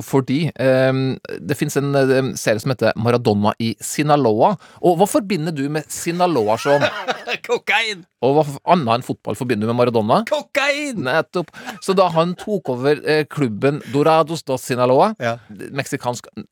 [0.00, 4.54] Fordi um, det finnes en eh, serie som heter Maradona i Sinaloa.
[4.80, 6.86] Og hva forbinder du med Sinaloa, Sean?
[7.48, 8.04] Kokain!
[8.22, 10.20] Og hva annet enn fotball forbinder du med Maradona?
[10.28, 11.00] Kokain!
[11.02, 11.50] Nettopp.
[11.82, 15.38] Så da han tok over eh, klubben Dorados da Sinaloa, Ja.
[15.74, 16.44] meksikansk eh,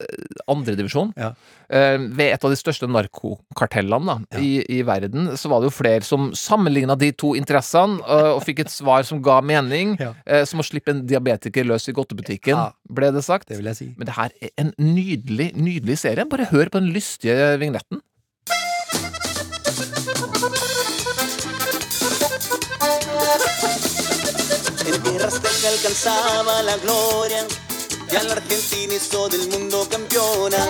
[0.50, 1.32] andredivisjon, Ja.
[1.70, 5.76] eh, ved et av de største narkokartellene da, i, i verden, så var det jo
[5.78, 10.14] flere som sammenligna de to interessene, eh, og fikk et svar som ga mening, Ja.
[10.26, 12.72] eh, som å slippe en diabetiker løs i godtebutikken, Ja.
[12.90, 13.46] ble det sagt.
[13.48, 13.94] Det vil jeg si.
[13.96, 16.24] Men det her er en nydelig, nydelig serie.
[16.28, 18.00] Bare hør på den lystige vignetten.
[25.40, 27.46] Tierras que alcanzaba la gloria
[28.12, 30.58] y al Argentina hizo del mundo campeona.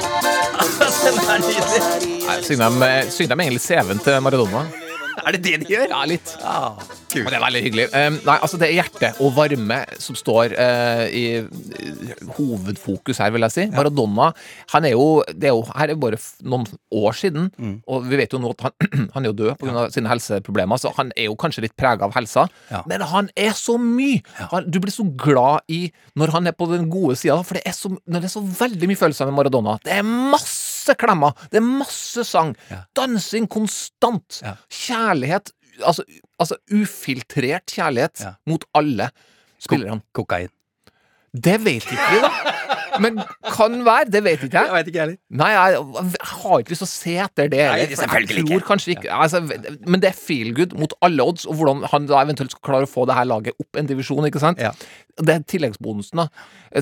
[2.30, 4.89] Nei, Synger de, eh, synger de egentlig CV-en til Maradona?
[5.26, 5.86] Er det det de gjør?
[5.92, 6.32] Ja, litt.
[6.42, 6.80] Ah.
[7.10, 7.86] Og det er veldig hyggelig.
[7.90, 11.24] Um, nei, altså Det er hjerte og varme som står uh, i,
[12.36, 13.66] hovedfokus her, vil jeg si.
[13.74, 14.30] Maradona
[14.72, 17.50] han er jo, det er jo Her er bare noen år siden,
[17.90, 19.74] og vi vet jo nå at han, han er jo død pga.
[19.84, 22.46] av sine helseproblemer, så han er jo kanskje litt prega av helsa.
[22.70, 22.82] Ja.
[22.90, 24.22] Men han er så mye!
[24.52, 25.86] Han, du blir så glad i
[26.18, 28.90] når han er på den gode sida, for det er, så, det er så veldig
[28.90, 29.78] mye følelser med Maradona.
[29.84, 32.54] Det er masse klemmer, det er masse sang,
[32.96, 34.56] dansing konstant, Ja.
[34.68, 36.02] kjærlighet Altså,
[36.38, 38.32] altså ufiltrert kjærlighet Ja.
[38.46, 39.06] mot alle
[39.58, 40.02] spillerne.
[40.12, 40.48] Kokain.
[41.32, 42.30] Det vet ikke vi, da.
[43.00, 43.20] Men
[43.54, 44.08] kan være.
[44.10, 44.74] Det vet ikke Jeg jeg.
[44.74, 45.16] vet ikke, heller.
[45.40, 45.76] Nei, jeg,
[46.10, 47.60] jeg har ikke lyst til å se etter det.
[47.70, 48.66] Nei, selvfølgelig ikke.
[48.66, 49.40] kanskje ikke altså,
[49.86, 52.88] Men det er feel good mot alle odds, og hvordan han da eventuelt skal klare
[52.88, 54.58] å få det her laget opp en divisjon, ikke sant?
[54.60, 54.72] Ja.
[55.20, 56.26] Det er tilleggsbonusen, da.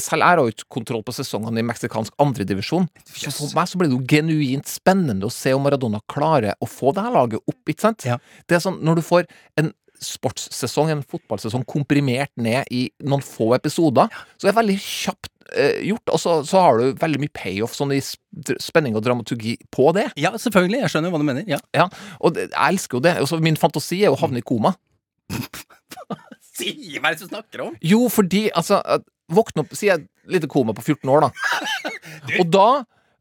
[0.01, 2.89] Selv jeg har ikke kontroll på sesongene i meksikansk andredivisjon.
[3.13, 6.69] Så for meg så blir det jo genuint spennende å se om Maradona klarer å
[6.71, 8.09] få det her laget opp, ikke sant?
[8.09, 8.17] Ja.
[8.49, 9.29] Det er sånn, når du får
[9.61, 15.31] en sportssesong, en fotballsesong, komprimert ned i noen få episoder, så er det veldig kjapt
[15.57, 19.57] eh, gjort, og så, så har du veldig mye payoff sånn i spenning og dramaturgi
[19.75, 20.09] på det.
[20.21, 20.83] Ja, selvfølgelig.
[20.85, 21.45] Jeg skjønner hva du mener.
[21.51, 21.59] Ja.
[21.77, 21.89] Ja,
[22.21, 23.17] og det, jeg elsker jo det.
[23.25, 24.75] Også min fantasi er å havne i koma.
[26.59, 27.75] Si, hva er det du snakker om?
[27.87, 28.81] Jo, fordi altså
[29.31, 31.59] Våkne opp, sier jeg lite koma på 14 år, da.
[32.41, 32.65] Og da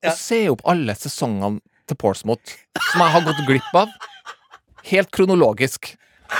[0.05, 0.11] Ja.
[0.17, 1.59] ser jeg opp alle sesongene
[1.89, 2.53] til Portsmouth
[2.91, 3.91] som jeg har gått glipp av.
[4.89, 5.91] Helt kronologisk.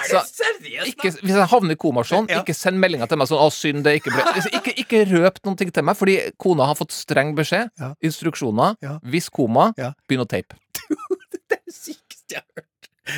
[0.09, 0.87] Så, seriøst?
[0.91, 2.41] ikke, hvis jeg havner i koma sånn, Ja.
[2.41, 4.23] ikke send meldinger til meg sånn 'Å, synd det ikke ble
[4.59, 7.69] Ikke, ikke røp noen ting til meg, fordi kona har fått streng beskjed.
[7.79, 7.93] Ja.
[8.03, 8.75] Instruksjoner.
[8.81, 8.99] Ja.
[9.05, 9.93] Hvis koma, Ja.
[10.09, 10.55] begynn å tape.
[11.49, 12.63] Det er det sykeste jeg har hørt.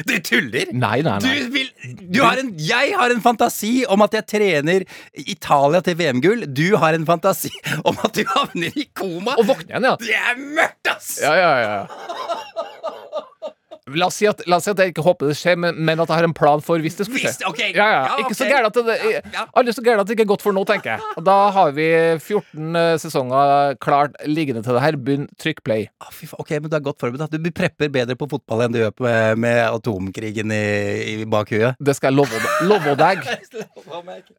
[0.05, 0.67] Du tuller!
[0.71, 1.69] Nei, nei, Du vil,
[2.11, 4.85] du har en, jeg har en fantasi om at jeg trener
[5.17, 6.45] Italia til VM-gull.
[6.53, 7.49] Du har en fantasi
[7.83, 9.33] om at du havner i koma.
[9.39, 9.95] Og våkner igjen, ja.
[9.97, 11.19] Det er mørkt, ass!
[11.23, 11.87] Ja, ja, ja.
[13.95, 15.99] La oss, si at, la oss si at jeg ikke håper det skjer, men, men
[16.03, 17.31] at jeg har en plan for hvis det skulle skje.
[17.39, 17.61] Hvis- ok.
[17.75, 18.17] Ja, ja.
[18.23, 18.51] Ikke så ok.
[18.53, 18.97] gærent at det,
[19.33, 19.45] Ja.
[19.57, 21.13] Aldri så gærent at det ikke er godt for nå, tenker jeg.
[21.17, 21.87] Og da har vi
[22.19, 24.97] 14 eh, sesonger klart liggende til det her.
[24.99, 25.87] Begynn, trykk play.
[26.01, 27.37] Ah, ok, men Du er godt forberedt.
[27.41, 30.63] Du prepper bedre på fotball enn du gjør med, med atomkrigen i,
[31.13, 31.75] i bakhuet.
[31.79, 33.25] Det skal jeg love, love deg.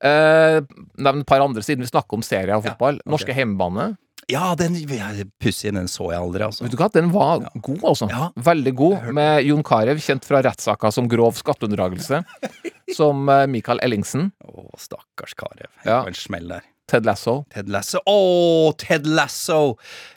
[0.00, 0.60] Eh,
[1.00, 3.00] Nevn et par andre siden vi snakker om serier av fotball.
[3.08, 3.90] Norske Hjemmebane.
[4.31, 5.11] Ja, den ja,
[5.43, 6.64] pussig, den så jeg aldri, altså.
[6.64, 8.11] Vet du hva, Den var god, altså.
[8.12, 8.31] Ja.
[8.51, 9.11] Veldig god.
[9.16, 12.23] Med Jon Carew, kjent fra rettssaker som grov skatteunndragelse.
[12.99, 14.31] som eh, Michael Ellingsen.
[14.47, 15.71] Å, stakkars Karev.
[15.85, 16.01] Ja.
[16.01, 16.03] Ja.
[16.11, 16.66] En smell der.
[16.90, 17.45] Ted Lasso.
[17.55, 18.01] Ted Lasso.
[18.11, 19.61] Å, Ted Lasso!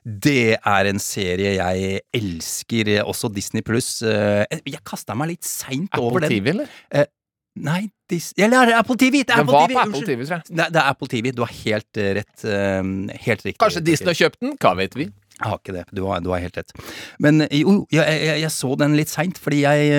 [0.04, 2.90] Det er en serie jeg elsker.
[3.06, 4.00] Også Disney pluss.
[4.02, 6.40] Jeg kasta meg litt seint over Apple den.
[6.40, 7.12] TV, eller?
[7.54, 9.20] Nei, Dis eller er det Apple TV!
[9.22, 9.78] Det er Apple TV.
[9.78, 10.06] Apple.
[10.08, 10.56] TV, tror jeg.
[10.58, 11.32] Nei, det er Apple TV.
[11.38, 12.46] Du har helt eh, rett.
[12.50, 12.80] eh,
[13.28, 13.60] helt riktig.
[13.62, 14.56] Kanskje Disney har kjøpt den?
[14.64, 15.06] Hva vet vi?
[15.34, 15.84] Jeg har ikke det.
[15.94, 16.74] Du har, du har helt rett.
[17.22, 19.94] Men eh, jo, jeg, jeg, jeg så den litt seint, fordi jeg,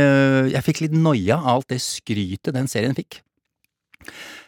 [0.50, 3.20] jeg fikk litt noia av alt det skrytet den serien fikk.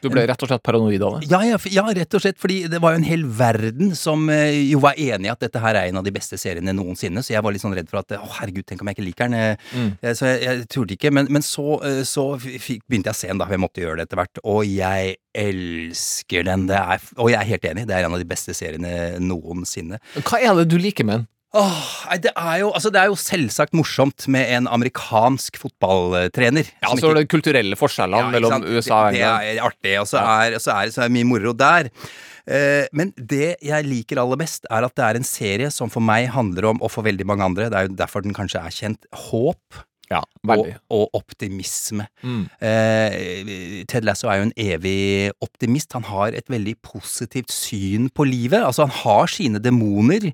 [0.02, 1.28] Du ble rett og slett paranoid av det?
[1.30, 4.58] Ja, ja, ja, rett og slett, fordi det var jo en hel verden som eh,
[4.70, 7.32] jo var enig i at dette her er en av de beste seriene noensinne, så
[7.34, 9.34] jeg var litt sånn redd for at å herregud, tenk om jeg ikke liker den.
[9.34, 9.92] eh, Mm.
[10.02, 13.28] eh, Så jeg, jeg torde ikke, men, men så, så fikk, begynte jeg å se
[13.32, 16.66] den da, jeg måtte gjøre det etter hvert, og jeg elsker den.
[16.70, 19.98] Det er, og jeg er helt enig, det er en av de beste seriene noensinne.
[20.22, 21.26] Hva er det du liker med den?
[21.56, 26.68] Åh, nei, det, er jo, altså det er jo selvsagt morsomt med en amerikansk fotballtrener.
[26.82, 28.64] Ja, altså så ikke- det kulturelle forskjellene Ja, mellom?
[28.66, 29.40] USA og England.
[29.40, 31.88] det er artig, og så er, så er, så er mye moro der.
[32.46, 36.00] Eh, men det jeg liker aller best, er at det er en serie som for
[36.04, 38.70] meg handler om, og for veldig mange andre, det er jo derfor den kanskje er
[38.70, 39.80] kjent, håp.
[40.10, 42.06] Ja, Og, og optimisme.
[42.22, 42.44] Mm.
[42.62, 45.96] Eh, Ted Lasso er jo en evig optimist.
[45.98, 48.62] Han har et veldig positivt syn på livet.
[48.62, 50.30] Altså, han har sine demoner,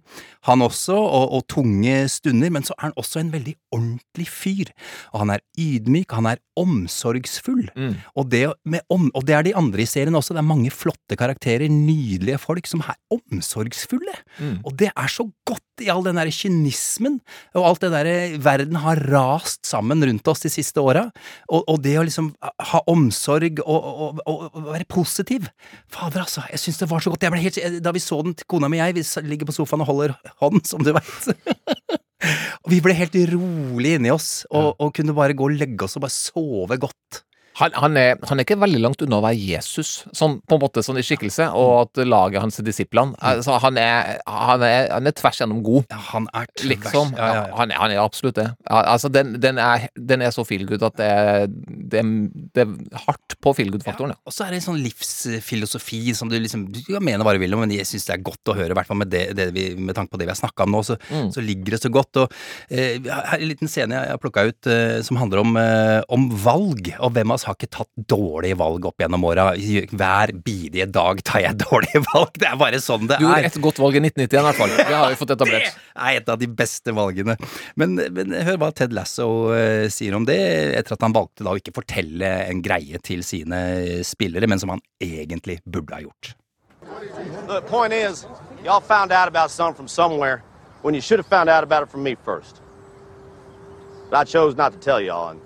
[0.49, 4.73] han også, og, og tunge stunder, men så er han også en veldig ordentlig fyr.
[5.15, 7.65] Og han er ydmyk, han er omsorgsfull.
[7.73, 7.97] Mm.
[8.19, 10.37] Og, det, med om, og det er de andre i serien også.
[10.37, 14.19] Det er mange flotte karakterer, nydelige folk som er omsorgsfulle.
[14.37, 14.59] Mm.
[14.67, 17.21] Og det er så godt i all den der kynismen,
[17.57, 21.07] og alt det der verden har rast sammen rundt oss de siste åra.
[21.49, 25.49] Og, og det å liksom ha omsorg og, og, og, være positiv.
[25.93, 26.45] Fader, altså.
[26.53, 27.29] Jeg syns det var så godt.
[27.43, 30.17] Helt, da vi så den, kona mi og jeg, vi ligger på sofaen og holder
[30.43, 31.29] hånd, som du veit.
[32.71, 36.07] vi ble helt rolig inni oss, og, og kunne bare gå og legge oss og
[36.07, 37.23] bare sove godt.
[37.63, 40.63] Han, han, er, han er ikke veldig langt unna å være Jesus, sånn, på en
[40.65, 43.15] måte sånn i skikkelse, og at laget hans er disiplene.
[43.23, 45.87] Altså, han, er, han, er, han er tvers gjennom god.
[45.93, 46.69] Ja, han er tvers.
[46.73, 47.15] Liksom.
[47.19, 47.45] Ja, ja.
[47.61, 48.49] Han, er, han absolutt det.
[48.67, 49.61] Altså, den, den,
[50.13, 51.11] den er så feel good at det,
[51.93, 52.03] det,
[52.57, 52.75] det er
[53.07, 54.15] hardt på feel good-faktoren.
[54.17, 54.21] Ja.
[54.29, 57.41] Og så er det en sånn livsfilosofi som du liksom Du kan mene hva du
[57.43, 59.25] vil om, men jeg syns det er godt å høre, i hvert fall med, det,
[59.39, 61.29] det vi, med tanke på det vi har snakka om nå, så, Mm.
[61.35, 62.17] så ligger det så godt.
[62.23, 62.33] Og
[62.71, 65.99] eh, her er en liten scene jeg har plukka ut eh, som handler om, eh,
[66.15, 69.47] om valg, og hvem av oss har ikke tatt dårlige valg opp gjennom åra?
[69.57, 73.49] Hver bidige dag tar jeg dårlige valg, det er bare sånn det Du gjorde er.
[73.51, 74.75] et godt valg i 1991 i hvert fall.
[74.79, 75.73] Det har vi fått etablert.
[75.79, 77.37] Det er et av de beste valgene.
[77.81, 80.39] Men, men hør hva Ted Lasso uh, sier om det,
[80.79, 83.59] etter at han valgte da å ikke fortelle en greie til sine
[84.07, 86.35] spillere, men som han egentlig burde ha gjort.
[87.49, 88.27] The point is,
[88.65, 90.43] y'all found out about something from somewhere
[90.83, 92.61] when you should have found out about it from me first.
[94.11, 95.41] But I chose not to tell y'all, and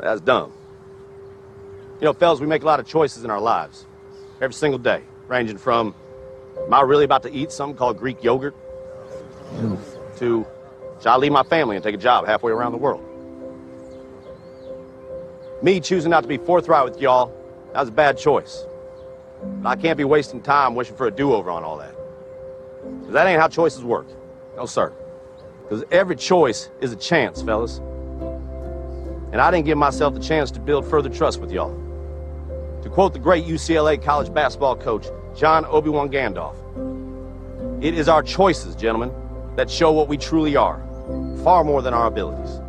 [0.00, 0.52] that's dumb.
[2.02, 3.86] You know, fellas, we make a lot of choices in our lives
[4.40, 5.94] every single day, ranging from,
[6.58, 8.56] am I really about to eat something called Greek yogurt?
[10.16, 10.44] To,
[10.98, 13.04] should I leave my family and take a job halfway around the world?
[15.62, 17.32] Me choosing not to be forthright with y'all,
[17.72, 18.64] that was a bad choice.
[19.62, 21.94] But I can't be wasting time wishing for a do-over on all that.
[23.04, 24.06] 'Cause that ain't how choices work.
[24.56, 24.92] No, sir.
[25.62, 27.78] Because every choice is a chance, fellas.
[29.30, 31.72] And I didn't give myself the chance to build further trust with y'all.
[32.92, 36.54] Quote the great UCLA college basketball coach, John Obi-Wan Gandalf,
[37.82, 39.10] it is our choices, gentlemen,
[39.56, 40.78] that show what we truly are,
[41.42, 42.60] far more than our abilities.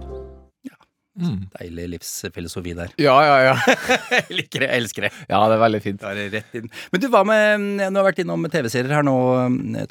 [1.13, 2.93] Deilig livsfilosofi der.
[2.97, 3.76] Ja, ja, ja.
[4.13, 5.10] Jeg liker det, jeg elsker det.
[5.30, 6.04] Ja, det er veldig fint.
[6.10, 6.69] Er rett inn.
[6.93, 9.13] Men du, hva med Nå har jeg vært innom TV-serier her nå,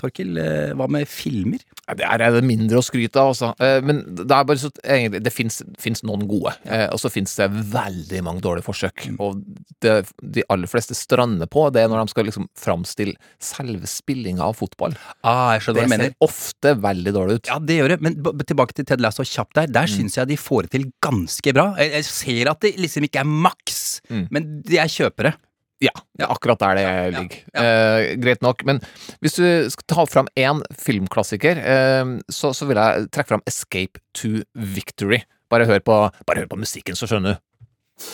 [0.01, 0.33] Torkil.
[0.43, 1.63] Eh, Hva med filmer?
[1.95, 3.53] Det er det mindre å skryte av, altså.
[3.63, 7.37] Eh, Men det er bare så egentlig, Det fins noen gode, eh, og så fins
[7.39, 9.07] det veldig mange dårlige forsøk.
[9.23, 9.39] Og
[9.85, 14.43] det de aller fleste strander på, det er når de skal liksom framstille selve spillinga
[14.49, 14.97] av fotball.
[15.23, 17.53] Ah, jeg skjønner Det hva du ser ofte veldig dårlig ut.
[17.53, 18.01] Ja, det gjør det.
[18.03, 19.71] Men tilbake til Ted Lasso kjapt der.
[19.71, 21.12] Der syns jeg de får det til ganske
[21.55, 21.67] bra.
[21.79, 24.27] Jeg, jeg ser at det liksom ikke er maks, Mm.
[24.35, 25.35] men jeg kjøper det.
[25.83, 27.39] Ja, det er akkurat der det ligger.
[27.59, 28.65] Eh, greit nok.
[28.69, 28.79] Men
[29.21, 33.99] hvis du skal ta fram én filmklassiker, eh, så, så vil jeg trekke fram Escape
[34.15, 35.23] to Victory.
[35.51, 35.97] Bare hør på,
[36.27, 38.07] bare hør på musikken, så skjønner du.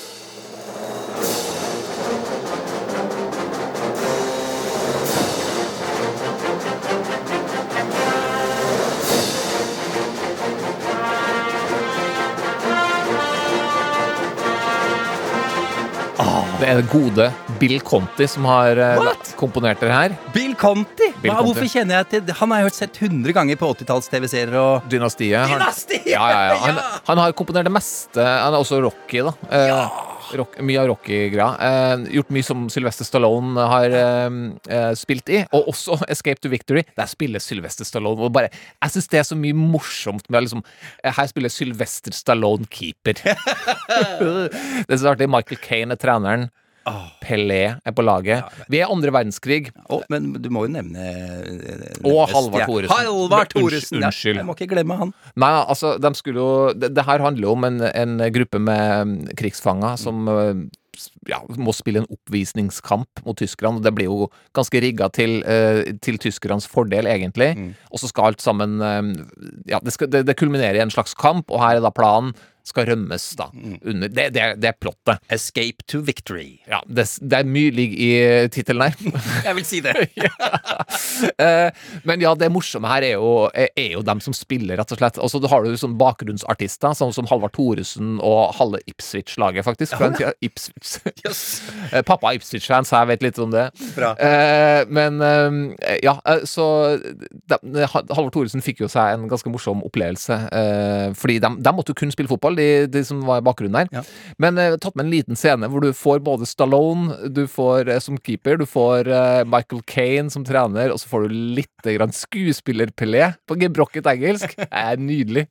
[16.58, 17.28] Det er det gode
[17.60, 19.28] Bill Conti som har eh, What?
[19.38, 20.14] komponert det her.
[20.34, 21.12] Bill Conti!
[21.22, 21.46] Bill Hva, Conti.
[21.52, 25.38] Hvorfor kjenner jeg til Han har jeg hørt sett 100 ganger på 80-talls-TV-serier og Dynastiet.
[25.38, 26.08] Han, Dynastiet!
[26.10, 26.56] ja, ja, ja.
[26.64, 26.80] Han,
[27.12, 28.18] han har komponert det meste.
[28.26, 29.36] Han er også Rocky, da.
[29.54, 31.48] Eh, rock, mye av rockegreia.
[31.68, 34.38] Eh, gjort mye som Sylvester Stallone har eh,
[34.74, 35.42] eh, spilt i.
[35.56, 36.84] Og også Escape to Victory.
[36.98, 38.30] Der spiller Sylvester Stallone.
[38.34, 40.64] Bare, jeg syns det er så mye morsomt med liksom
[41.02, 43.18] eh, Her spiller Sylvester Stallone keeper.
[43.24, 45.30] det er så artig.
[45.32, 46.48] Michael Kane er treneren.
[47.22, 48.44] Pelé er på laget.
[48.72, 49.70] Vi er andre verdenskrig.
[49.88, 52.96] Oh, men du må jo nevne eh, Og Halvard stjer- Thoresen.
[52.96, 54.02] Halvard Thoresen!
[54.02, 54.36] Unnskyld.
[54.42, 55.14] jeg må ikke glemme han.
[55.36, 59.06] Nei, altså, de skulle jo Det, det her handler jo om en, en gruppe med
[59.06, 60.66] mm, krigsfanger som øh,
[61.30, 63.78] ja, må spille en oppvisningskamp mot tyskerne.
[63.78, 67.52] og Det blir jo ganske rigga til, øh, til tyskernes fordel, egentlig.
[67.92, 68.78] Og så skal alt sammen
[69.68, 72.34] Ja, det, skal, det, det kulminerer i en slags kamp, og her er da planen
[72.68, 73.48] skal rømmes, da.
[73.82, 75.20] Under, det, det, det er plottet.
[75.32, 76.58] Escape to victory.
[76.68, 78.10] Ja, det, det er mye ligg i
[78.54, 79.22] tittelen her.
[79.48, 79.96] Jeg vil si det.
[81.38, 81.70] Eh,
[82.06, 85.18] Men ja, det morsomme her er jo, er jo dem som spiller, rett og slett.
[85.22, 89.96] Og så har du sånn bakgrunnsartister, sånn som Halvard Thoresen og halve Ipswich-laget, faktisk.
[89.98, 90.92] Fra ja, tid- Ipswich.
[91.26, 91.42] yes.
[92.06, 93.66] Pappa Ipswich-fans, jeg vet litt om det.
[93.96, 94.12] Bra.
[94.22, 96.68] Eh, men eh, ja, eh, så
[97.50, 100.38] Halvard Thoresen fikk jo seg en ganske morsom opplevelse.
[100.54, 103.78] eh, fordi de, de måtte jo kun spille fotball, de, de som var i bakgrunnen
[103.78, 104.00] der.
[104.00, 104.04] Ja.
[104.42, 108.00] Men eh, tatt med en liten scene hvor du får både Stallone du får eh,
[108.02, 112.14] som keeper, du får eh, Michael Kane som trener, og så får du litt grann
[112.14, 114.56] skuespiller-Pelé på gebrokket engelsk.
[114.58, 115.46] Det er nydelig.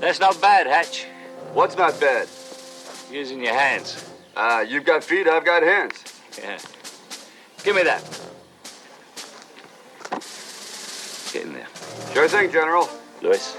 [0.00, 1.06] That's not bad, Hatch.
[1.54, 2.28] What's not bad?
[3.10, 4.04] Using your hands.
[4.36, 5.94] Uh, you've got feet, I've got hands.
[6.36, 6.58] Yeah.
[7.62, 8.02] Give me that.
[11.32, 11.68] Get in there.
[12.12, 12.88] Sure thing, General.
[13.22, 13.56] Lewis.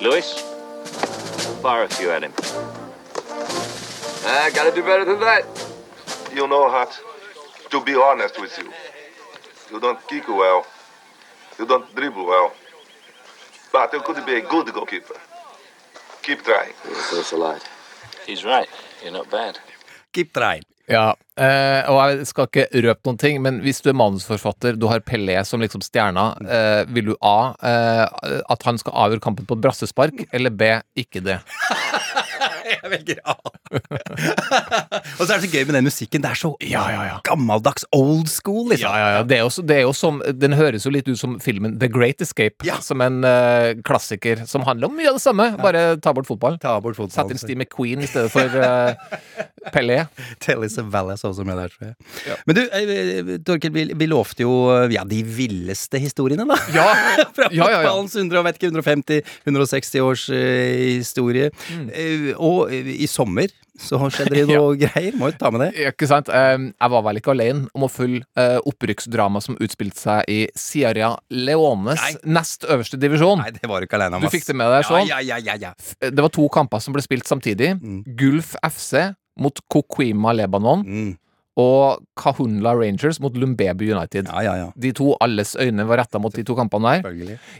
[0.00, 0.40] Lewis?
[1.62, 2.32] Fire a few at him.
[4.24, 5.44] I gotta do better than that.
[6.32, 6.92] You know, Hart,
[7.70, 8.72] to be honest with you,
[9.70, 10.66] you don't kick well,
[11.58, 12.52] you don't dribble well,
[13.72, 15.16] but you could be a good goalkeeper.
[16.22, 16.72] Keep trying.
[16.84, 17.62] Thanks a lot.
[18.26, 18.68] He's right.
[19.02, 19.58] You're not bad.
[20.12, 20.62] Keep trying.
[20.88, 24.86] Ja, eh, og jeg skal ikke røpe noen ting, men hvis du er manusforfatter, du
[24.88, 27.52] har Pelé som liksom stjerna, eh, vil du A.
[27.60, 30.70] Eh, at han skal avgjøre kampen på et brassespark, eller B.
[30.96, 31.42] Ikke det?
[32.74, 33.36] Jeg velger A.
[35.18, 36.24] og så er det så gøy med den musikken.
[36.24, 37.18] Det er så Ja, ja, ja.
[37.26, 38.88] gammeldags old school, liksom.
[38.88, 39.22] Ja, ja, ja.
[39.28, 42.22] Det er, også, det er også, Den høres jo litt ut som filmen The Great
[42.24, 46.28] Escape, som en uh, klassiker som handler om mye av det samme, bare ta bort
[46.28, 46.58] fotball.
[46.62, 47.14] Ta bort fotballen.
[47.14, 50.02] Sett inn Steve McQueen i stedet for uh, Pelé.
[50.42, 52.38] Telly Savalas også med der, tror jeg.
[52.46, 56.58] Men du, Torkild, Torkel, vi, vi lovte jo eh, ja, de villeste historiene, da.
[56.74, 56.86] Ja,
[57.36, 57.80] Fra ja, ja, ja.
[57.82, 60.38] fotballens 100, og vet ikke, 150-160 års uh,
[60.98, 61.50] historie.
[61.72, 61.88] Mm.
[61.92, 65.14] Eh, og eh, i sommer så skjedde det noe greier.
[65.20, 65.68] Må jo ta med det.
[65.78, 66.28] Ja, Ikke sant?
[66.34, 68.24] Eh, Jeg var vel ikke alene om å følge
[68.66, 72.32] opprykksdramaet som utspilte seg i Sierra Leones Nei.
[72.38, 73.38] nest øverste divisjon.
[73.42, 74.26] Nei, det var du ikke alene om.
[74.26, 75.06] Du fikk det med deg sånn?
[75.08, 76.10] Ja, ja, ja, ja, ja.
[76.10, 77.76] Det var to kamper som ble spilt samtidig.
[78.18, 79.06] Gulf FC
[79.38, 81.16] mot Kokwima Lebanon Mm.
[81.58, 84.28] Og Kahunla Rangers mot Lumbebu United.
[84.30, 84.68] Ja, ja, ja.
[84.78, 87.08] De to alles øyne var retta mot de to kampene der.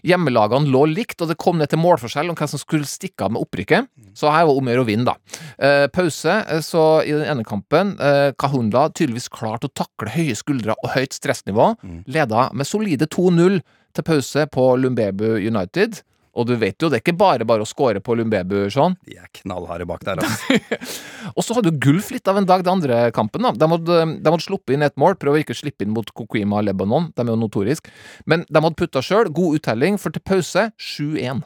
[0.06, 3.34] Hjemmelagene lå likt, og det kom ned til målforskjell om hvem som skulle stikke av
[3.34, 3.90] med opprykket.
[4.18, 5.40] Så her var om å gjøre å vinne, da.
[5.58, 10.37] Eh, pause, eh, så i den ene kampen eh, Kahunla tydeligvis klarte å takle høye
[10.38, 11.72] skuldre og høyt stressnivå.
[12.06, 13.61] Leda med solide 2-0
[13.98, 16.02] til pause på Lumbebu United.
[16.38, 18.94] Og du vet jo, det er ikke bare bare å score på Lumbebu, Sean.
[19.09, 20.59] De er knallharde bak der, altså.
[21.37, 23.42] Og så hadde jo Gulf litt av en dag den andre kampen.
[23.44, 23.51] da.
[23.59, 26.62] De hadde, de hadde sluppet inn et mål, prøv å ikke slippe inn mot Kokwima
[26.64, 27.11] Lebanon.
[27.16, 27.90] De er jo notorisk.
[28.31, 29.33] Men de hadde putta sjøl.
[29.35, 31.42] God uttelling, for til pause 7-1.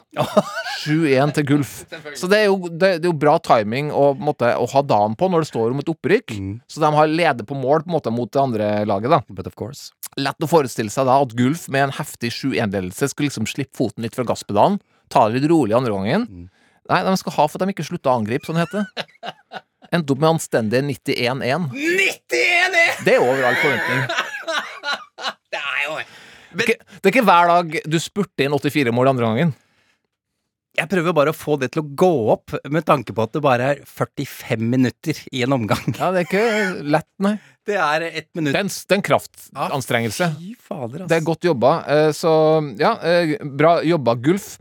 [0.85, 1.73] 7-1 til Gulf.
[2.19, 5.17] Så det er jo, det, det er jo bra timing å, måtte, å ha dagen
[5.19, 6.37] på når det står om et opprykk.
[6.69, 9.13] Så de har leder på mål på en måte mot det andre laget.
[9.17, 9.23] da.
[9.33, 9.89] But of course.
[10.21, 14.03] Lett å forestille seg da at Gulf med en heftig 7-1-ledelse skulle liksom slippe foten
[14.05, 14.79] litt fra gasspedalen.
[15.09, 16.27] Ta det litt rolig andre gangen.
[16.89, 19.05] Nei, de skal ha for at de ikke slutta å angripe, sånn heter det.
[19.93, 21.69] Endte opp med anstendige 91-1.
[21.73, 23.03] 91-1!
[23.05, 24.05] Det er over all forventning.
[25.53, 25.97] Det er jo
[26.57, 29.51] Det ikke- det er ikke hver dag du spurter inn 84 mål andre gangen.
[30.73, 33.41] Jeg prøver bare å få det til å gå opp, med tanke på at det
[33.45, 35.83] bare er 45 minutter i en omgang.
[35.99, 37.35] Ja, det er ikke lett, nei.
[37.69, 38.51] Det er ett minutt.
[38.51, 40.27] Det er en, kraftanstrengelse.
[40.35, 41.07] Fy fader, ass.
[41.07, 41.69] Det er godt jobba.
[41.87, 42.31] eh, Så
[42.75, 44.57] ja, eh, bra jobba, Gulf.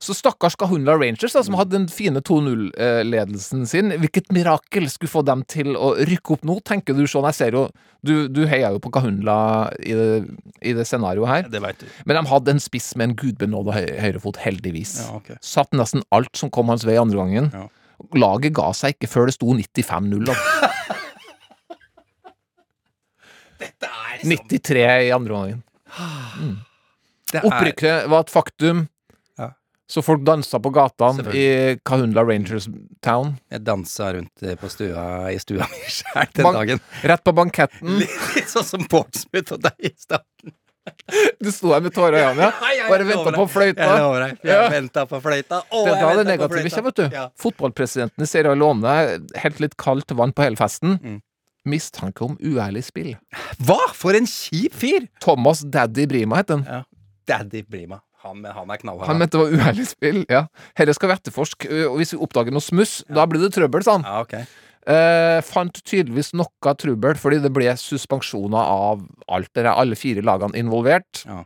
[0.00, 3.90] Så stakkars Kahunla Rangers, da, som hadde den fine 2-0-ledelsen sin.
[4.00, 7.26] Hvilket mirakel skulle få dem til å rykke opp nå, tenker du, sånn?
[7.28, 7.66] Jeg ser jo
[8.00, 9.34] Du, du heier jo på Kahunla
[9.84, 10.06] i det,
[10.64, 11.50] i det scenarioet her.
[11.52, 11.86] Det vet du.
[12.08, 14.94] Men de hadde en spiss med en gudbenåda høy, høyrefot, heldigvis.
[15.04, 15.36] Ja, okay.
[15.44, 17.50] Satt nesten alt som kom hans vei andre gangen.
[17.52, 17.66] Ja.
[18.16, 20.24] Laget ga seg ikke før det sto 95-0.
[20.30, 20.38] da.
[24.24, 25.60] 93 i andre gangen.
[27.30, 28.86] Det er- Opprykket var et faktum.
[29.90, 31.46] Så folk dansa på gatene i
[31.84, 32.68] Kahundla Rangers
[33.02, 33.32] Town.
[33.50, 35.04] Jeg dansa rundt eh, på stua,
[35.34, 36.80] i stua mi sjæl den Bank- dagen.
[37.10, 37.96] Rett på banketten.
[38.36, 40.54] Litt sånn som Portsmouth og deg i starten.
[41.42, 42.86] Du sto her med tårer i øynene, ja.
[42.88, 43.84] Bare venta på fløyta.
[43.84, 44.38] Jeg lover deg.
[44.48, 44.68] Jeg Ja.
[44.72, 45.58] venta på fløyta.
[45.68, 46.82] Å, Det jeg var det negative fløyta.
[46.86, 47.16] vet du.
[47.18, 47.24] Ja.
[47.42, 48.94] Fotballpresidenten i Sierra Leone
[49.42, 50.96] helt litt kaldt vann på hele festen.
[51.04, 51.18] Mm.
[51.68, 53.12] Mistanke om uærlig spill.
[53.60, 53.76] Hva?
[53.94, 55.06] For en kjip fyr!
[55.22, 56.64] Thomas Daddy Brima het den.
[56.66, 56.80] Ja.
[57.28, 58.00] Daddy Brima.
[58.20, 59.08] Han, han er knallhard.
[59.08, 60.24] Han mente det var uærlig spill.
[60.28, 60.46] Ja.
[60.76, 63.96] Herre skal vi etterforske, og hvis vi oppdager noe smuss, da blir det trøbbel, sa
[63.96, 64.04] han.
[64.04, 64.44] Ja, okay.
[64.90, 70.24] Eh, fant tydeligvis noe trøbbel, fordi det ble suspensjoner av alt det der, alle fire
[70.24, 71.24] lagene involvert.
[71.28, 71.42] Ja.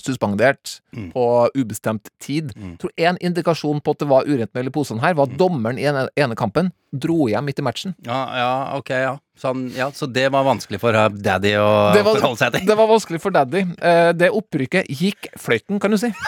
[0.00, 1.10] Suspendert Mm.
[1.12, 2.52] på ubestemt tid.
[2.56, 2.76] Mm.
[2.78, 5.78] Tror En indikasjon på at det var urent med posene posen her, var at dommeren
[5.78, 7.94] i ene, ene kampen dro hjem midt i matchen.
[8.04, 9.14] Ja, ja, ok, ja.
[9.38, 9.90] Sånn, ja.
[9.90, 12.66] Så det var vanskelig for uh, daddy å var, forholde seg til.
[12.68, 13.64] det var vanskelig for daddy.
[13.80, 16.12] Eh, det opprykket gikk fløyten, kan du si.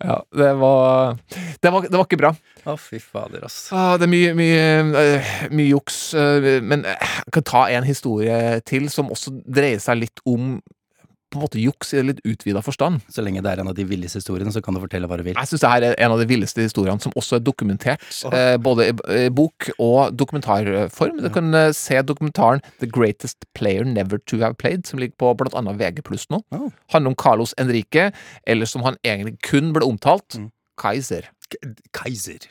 [0.00, 1.18] Ja, det var
[1.60, 2.30] Det var, det var ikke bra.
[2.68, 3.68] Å, fy fader, ass.
[3.72, 4.66] Ah, det er mye, mye,
[5.00, 9.80] eh, mye juks, eh, men eh, jeg kan ta en historie til som også dreier
[9.80, 10.58] seg litt om
[11.30, 13.04] på en måte juks i litt utvida forstand.
[13.06, 15.22] Så lenge det er en av de villeste historiene, så kan du fortelle hva du
[15.28, 15.36] vil.
[15.38, 18.02] Jeg syns det her er en av de villeste historiene, som også er dokumentert.
[18.34, 21.20] Eh, både i i bok og dokumentarform.
[21.22, 25.30] Du kan eh, se dokumentaren The Greatest Player Never To Have Played, som ligger på
[25.38, 26.42] blant annet VG pluss nå.
[26.50, 26.66] Oh.
[26.90, 28.10] Handler om Carlos Enrique,
[28.46, 30.50] eller som han egentlig kun ble omtalt, Mm.
[30.80, 31.26] Kaiser.
[31.96, 32.44] Kaiser.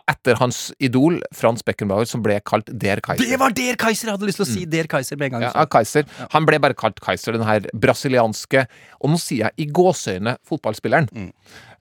[0.00, 3.24] Etter hans idol Frans Beckenbauer, som ble kalt Der Keiser.
[3.24, 4.08] Det var Der Keiser!
[4.08, 5.46] Jeg hadde lyst til å si Der Keiser med en gang.
[5.48, 6.08] Ja, Kaiser.
[6.34, 8.66] Han ble bare kalt Keiser, den her brasilianske
[9.00, 11.10] Og nå sier jeg i gåseøyne fotballspilleren.
[11.12, 11.30] Mm.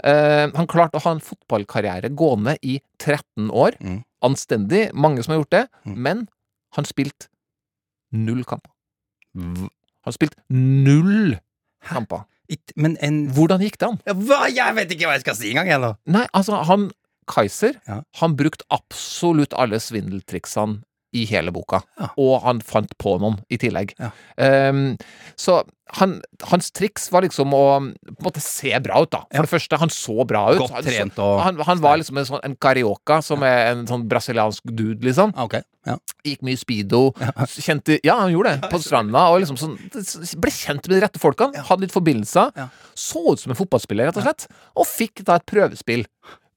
[0.01, 3.77] Uh, han klarte å ha en fotballkarriere gående i 13 år.
[3.81, 4.01] Mm.
[4.25, 4.87] Anstendig.
[4.93, 5.65] Mange som har gjort det.
[5.85, 5.97] Mm.
[6.07, 6.25] Men
[6.77, 7.29] han spilte
[8.11, 8.71] null kamper.
[9.35, 11.37] Han spilte null
[11.87, 12.25] kamper.
[12.51, 13.99] It, men en Hvordan gikk det an?
[14.09, 14.41] Ja, Hva?
[14.51, 15.93] Jeg vet ikke hva jeg skal si engang, jeg nå.
[16.11, 16.89] Nei, altså, han
[17.31, 18.01] Kaiser, Ja.
[18.19, 20.81] han brukte absolutt alle svindeltriksene
[21.13, 21.81] i hele boka.
[21.99, 22.09] Ja.
[22.21, 23.93] Og han fant på noen i tillegg.
[23.99, 24.11] Ja.
[24.71, 24.97] Um,
[25.39, 25.61] så
[25.97, 29.25] han, hans triks var liksom å på en måte se bra ut, da.
[29.27, 29.43] For Ja.
[29.43, 30.61] det første, han så bra ut.
[30.61, 34.05] Godt trent og han, han var liksom en sånn en carioca, som er en sånn
[34.07, 35.33] brasiliansk dude, liksom.
[35.35, 35.65] Okay.
[35.85, 35.97] Ja.
[36.23, 37.09] Gikk mye speedo.
[37.57, 38.69] Kjente Ja, han gjorde det.
[38.71, 39.25] På stranda.
[39.33, 39.75] Og liksom sånn
[40.39, 41.57] Ble kjent med de rette folkene.
[41.67, 42.53] Hadde litt forbindelser.
[42.95, 44.45] Så ut som en fotballspiller, rett og slett.
[44.77, 46.05] Og fikk da et prøvespill.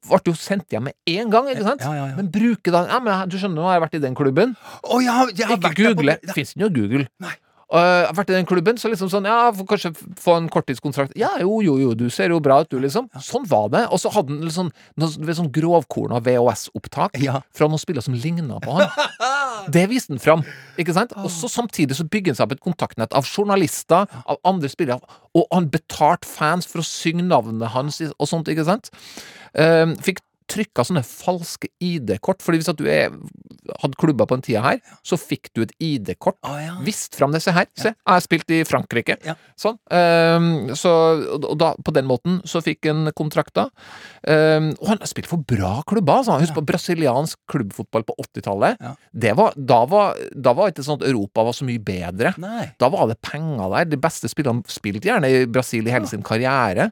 [0.09, 1.81] Ble jo sendt hjem med en gang, ikke sant?
[1.81, 2.17] Ja, ja, ja.
[2.17, 4.57] Men bruke da Ja, men du skjønner, nå har jeg vært i den klubben.
[4.85, 6.19] Oh, ja, jeg har Ikke vært på- google.
[6.23, 7.07] Det fins ikke noe Google.
[7.21, 7.35] Nei.
[7.75, 11.17] Og jeg har vært i den klubben, så liksom sånn Ja, kanskje få en korttidskontrakt.
[11.17, 13.09] Ja, jo, jo, jo, du ser jo bra ut, du, liksom.
[13.19, 13.87] Sånn var det.
[13.91, 14.69] Og så hadde han liksom
[15.01, 17.41] noe, ved sånn grovkorna VHS-opptak Ja.
[17.57, 18.87] fra noen spillere som ligna på han.
[19.73, 20.45] Det viste han fram.
[20.81, 21.15] Ikke sant?
[21.21, 25.17] Og så samtidig så bygger han seg opp et kontaktnett av journalister, av andre spillere,
[25.35, 28.91] og han betalte fans for å synge navnet hans og sånt, ikke sant?
[29.55, 33.15] Ehm, fikk trykka sånne falske ID-kort, fordi hvis at du er,
[33.83, 36.37] hadde klubba på den tida her, så fikk du et ID-kort.
[36.45, 36.75] Å, ja.
[36.87, 37.41] Vist fram det.
[37.45, 39.17] Se her, se, jeg har spilt i Frankrike.
[39.61, 39.79] Sånn.
[39.91, 40.93] Um, så,
[41.39, 43.69] og- da, på den måten så fikk han kontrakta.
[44.27, 46.39] Um, og han har spilt for bra klubber, altså.
[46.43, 48.81] Husk på brasiliansk klubbfotball på 80-tallet.
[48.81, 48.95] Ja.
[49.13, 52.35] Det var, da var Da var ikke sånn at Europa var så mye bedre.
[52.41, 52.67] Nei.
[52.81, 53.89] Da var det penger der.
[53.93, 56.91] De beste spillerne spilte gjerne i Brasil i hele sin karriere.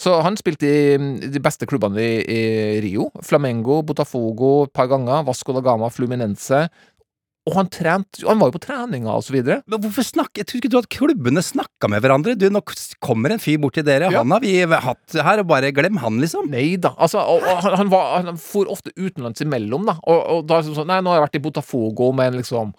[0.00, 2.40] Så han spilte i de beste klubbene i, i
[2.84, 3.10] Rio.
[3.26, 5.24] Flamengo, Botafogo et par ganger.
[5.28, 6.68] Vasco da Gama, Fluminense.
[7.48, 9.62] Og han trent, Han var jo på treninger og så videre.
[9.66, 10.42] Men hvorfor snakke?
[10.42, 12.36] Jeg tror ikke du at klubbene snakka med hverandre.
[12.36, 12.60] Du, Nå
[13.00, 14.10] kommer en fyr bort til dere.
[14.12, 14.20] Ja.
[14.20, 16.50] Han har vi hatt her, og bare glem han, liksom.
[16.52, 16.92] Nei da.
[17.00, 19.96] Altså, og, og han, han, var, han for ofte utenlands imellom, da.
[20.04, 22.72] Og, og da sånn Nei, nå har jeg vært i Botafogo, men liksom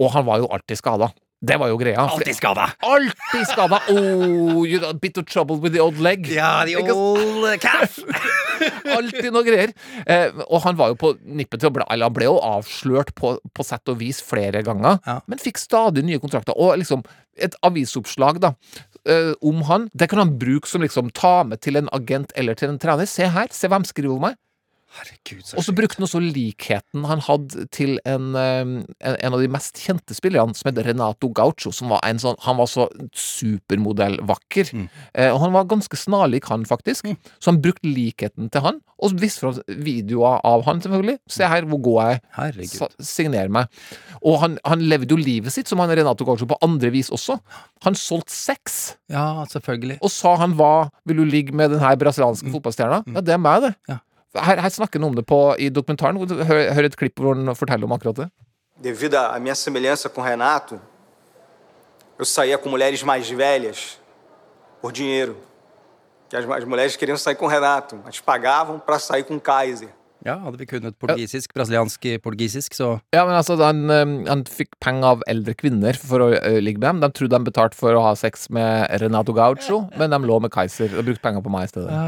[0.00, 1.12] Og han var jo alltid skada.
[1.42, 2.04] Det var jo greia.
[2.06, 2.68] Alltid skada.
[2.86, 3.80] Alltid skada!
[3.90, 6.28] Oh, you got a bit of trouble with the old leg.
[6.30, 7.98] Ja, the old calf.
[8.96, 9.72] Alltid noe greier.
[10.06, 13.14] Eh, og han var jo på nippet til å bli Eller han ble jo avslørt
[13.18, 15.18] på, på sett og vis flere ganger, Ja.
[15.26, 16.56] men fikk stadig nye kontrakter.
[16.56, 17.04] Og liksom
[17.40, 18.50] et avisoppslag da
[19.08, 22.54] eh, om han, det kan han bruke som liksom ta med til en agent eller
[22.58, 23.08] til en trener.
[23.08, 24.36] Se her, se hvem skriver om meg.
[24.92, 29.34] Herregud, så Og så brukte han også likheten han hadde til en, eh, en, en
[29.36, 31.72] av de mest kjente spillerne, som het Renato Gaucho.
[31.72, 34.70] Som var en sånn, han var så supermodellvakker.
[34.76, 34.86] Mm.
[35.14, 37.08] Eh, og han var ganske snarlik han, faktisk.
[37.08, 37.16] Mm.
[37.38, 41.18] Så han brukte likheten til han, og viste fram videoer av han, selvfølgelig.
[41.38, 42.22] Se her, hvor går jeg?
[42.44, 42.92] er.
[43.02, 43.82] Signer meg.
[44.22, 47.38] Og han, han levde jo livet sitt som han Renato Gaucho på andre vis også.
[47.86, 49.98] Han solgte sex, Ja, selvfølgelig.
[50.02, 53.02] og sa han hva Vil du ligge med den her brasilianske fotballstjerna?
[53.14, 53.74] Ja, det er meg, det.
[53.88, 53.94] Mm.
[53.94, 53.98] Ja.
[54.34, 56.16] Her, her snakker han om det på, i dokumentaren.
[56.16, 58.28] Hør, hør et klipp hvor han forteller om akkurat det.
[58.82, 60.80] Devido à minha semelhança com Renato,
[62.18, 63.98] eu saía com mulheres mais velhas
[64.80, 65.36] por dinheiro.
[66.28, 69.90] Que as, as mulheres queriam sair com Renato, mas pagavam para sair com Kaiser.
[70.26, 74.76] Ja, hadde vi kunnet portugisisk, brasiliansk, portugisisk, så Ja, men altså, han, eh, han fikk
[74.82, 76.28] penger av eldre kvinner for å
[76.62, 77.02] ligge med dem.
[77.02, 80.52] De trodde de betalte for å ha sex med Renato Gaucho, men de lå med
[80.54, 81.98] Kaiser og brukte penger på meg i stedet.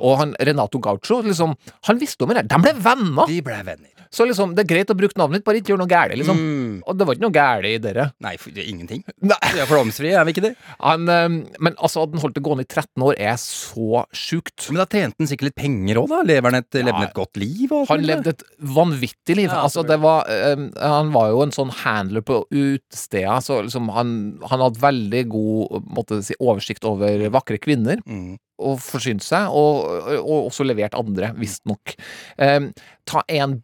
[0.00, 1.56] Og han Renato Gaucho, liksom,
[1.88, 2.46] han visste om det.
[2.50, 3.26] De ble venner!
[3.30, 3.93] De ble venner.
[4.14, 6.40] Så liksom, det er greit å bruke navnet ditt, bare ikke gjøre noe gærent, liksom.
[6.86, 8.06] Og det var ikke noe gærent i dere.
[8.22, 9.02] Nei, for det er ingenting.
[9.26, 9.38] Nei.
[9.50, 10.52] Vi er fordomsfrie, er vi ikke det?
[10.78, 14.68] Han, eh, men altså, at han holdt det gående i 13 år, er så sjukt.
[14.70, 16.22] Men da tjente han sikkert litt penger òg, da?
[16.30, 17.74] Lever han et, han et godt liv?
[17.74, 18.46] Og Han levde et
[18.78, 19.50] vanvittig liv.
[19.50, 23.90] Ja, altså, det var, eh, han var jo en sånn handler på utesteder, så liksom
[23.94, 27.98] han, han hadde veldig god måtte si, oversikt over vakre kvinner.
[28.06, 28.36] Mm.
[28.64, 29.88] Og forsynt seg, og,
[30.20, 31.96] og også levert andre, visstnok.
[32.38, 32.70] Um,
[33.10, 33.58] ta en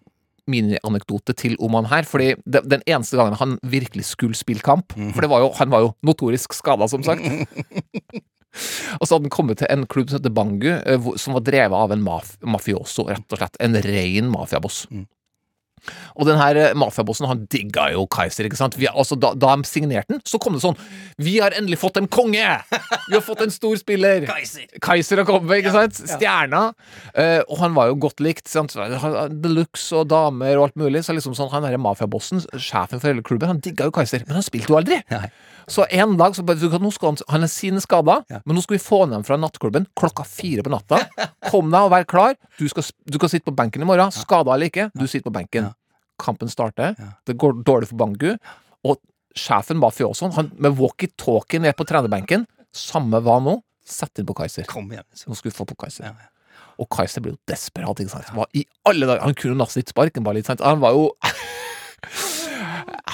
[0.48, 5.12] minianekdote til Oman her, fordi det, den eneste gangen han virkelig skulle spille kamp Mhm.
[5.14, 7.20] For det var jo, han var jo notorisk skada, som sagt.
[9.00, 11.76] Og så hadde han kommet til en klubb som heter Bangu, eh, som var drevet
[11.76, 13.56] av en maf mafioso, rett og slett.
[13.62, 14.86] En ren mafiaboss.
[16.16, 18.76] Og den her eh, mafiabossen, han digga jo Kaiser, ikke sant.
[18.80, 20.78] Vi, altså, da, da de signerte den, så kom det sånn
[21.20, 22.46] Vi har endelig fått en konge!
[23.08, 24.26] Vi har fått en stor spiller!
[24.28, 24.66] Kaiser!
[24.82, 26.00] Kaiser har kommet, ikke sant?
[26.14, 26.70] Stjerna.
[27.14, 28.48] Uh, og han var jo godt likt.
[28.50, 28.74] Sant?
[29.42, 31.04] Deluxe og damer og alt mulig.
[31.06, 34.38] Så liksom sånn, han derre mafiabossen, sjefen for hele klubben, han digga jo Kaiser, men
[34.38, 35.00] han spilte jo aldri.
[35.12, 35.28] Nei.
[35.70, 38.74] Så en dag så bare, nå skal han, han er sine skada, men nå skal
[38.74, 41.04] vi få ham fra nattklubben klokka fire på natta.
[41.50, 42.34] Kom deg og vær klar.
[42.58, 44.10] Du skal, du skal sitte på benken i morgen.
[44.14, 45.70] Skada eller ikke, du sitter på benken.
[46.20, 46.96] Kampen starter.
[47.26, 48.30] Det går dårlig for Bangu.
[48.86, 49.00] Og
[49.38, 54.66] sjefen mafiosoen, han med walkietalkie ned på trenerbenken, samme hva nå, sett inn på Kaiser.
[54.70, 55.06] Kom igjen.
[55.14, 55.28] Så.
[55.30, 56.12] Nå skal vi få på Kaiser.
[56.80, 58.00] Og Kaiser ble jo desperat.
[58.02, 58.30] ikke sant?
[58.34, 59.22] Hva i alle dager?
[59.26, 60.62] Han kunne nesten ikke sparke bare litt sant?
[60.64, 61.10] Han var jo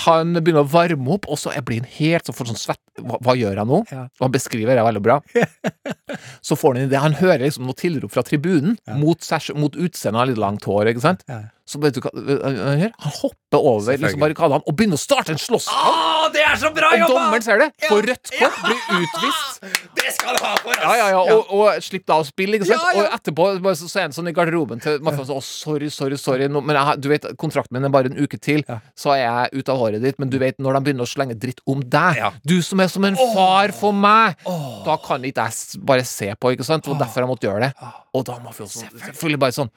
[0.06, 2.82] Han begynner å varme opp, og så blir han helt så får sånn svett.
[3.00, 3.80] Hva, hva gjør han nå?
[4.20, 5.16] Og han beskriver det veldig bra.
[6.46, 7.00] Så får han en idé.
[7.02, 10.92] Han hører liksom noe tilrop fra tribunen mot, seg, mot utseendet av litt langt hår.
[10.92, 11.24] ikke sant?
[11.66, 12.92] Så vet du hva han gjør?
[13.02, 15.96] Han hopper over liksom barrikadene og begynner å starte en slåsskamp!
[15.96, 19.66] Ah, det er så bra Og dommeren ser det, får rødt kort, blir utvist.
[19.96, 20.84] Det skal du ha for, oss!
[20.84, 23.00] Ja, ja, ja, og, og slipp da å spille, ikke sant?
[23.00, 26.62] Og etterpå så, er han sånn i garderoben til sånn, å, sorry, sorry, sorry, no,
[26.62, 28.62] men jeg, du vet, kontrakten min er bare en uke til,
[28.94, 31.34] så er jeg ute av håret ditt, men du vet, når de begynner å slenge
[31.42, 34.38] dritt om deg, du som er som en far for meg,
[34.86, 36.86] da kan ikke jeg bare se på, ikke sant?
[36.86, 37.90] Og derfor jeg måtte gjøre det.
[38.14, 39.74] Og da må vi også selvfølgelig bare sånn,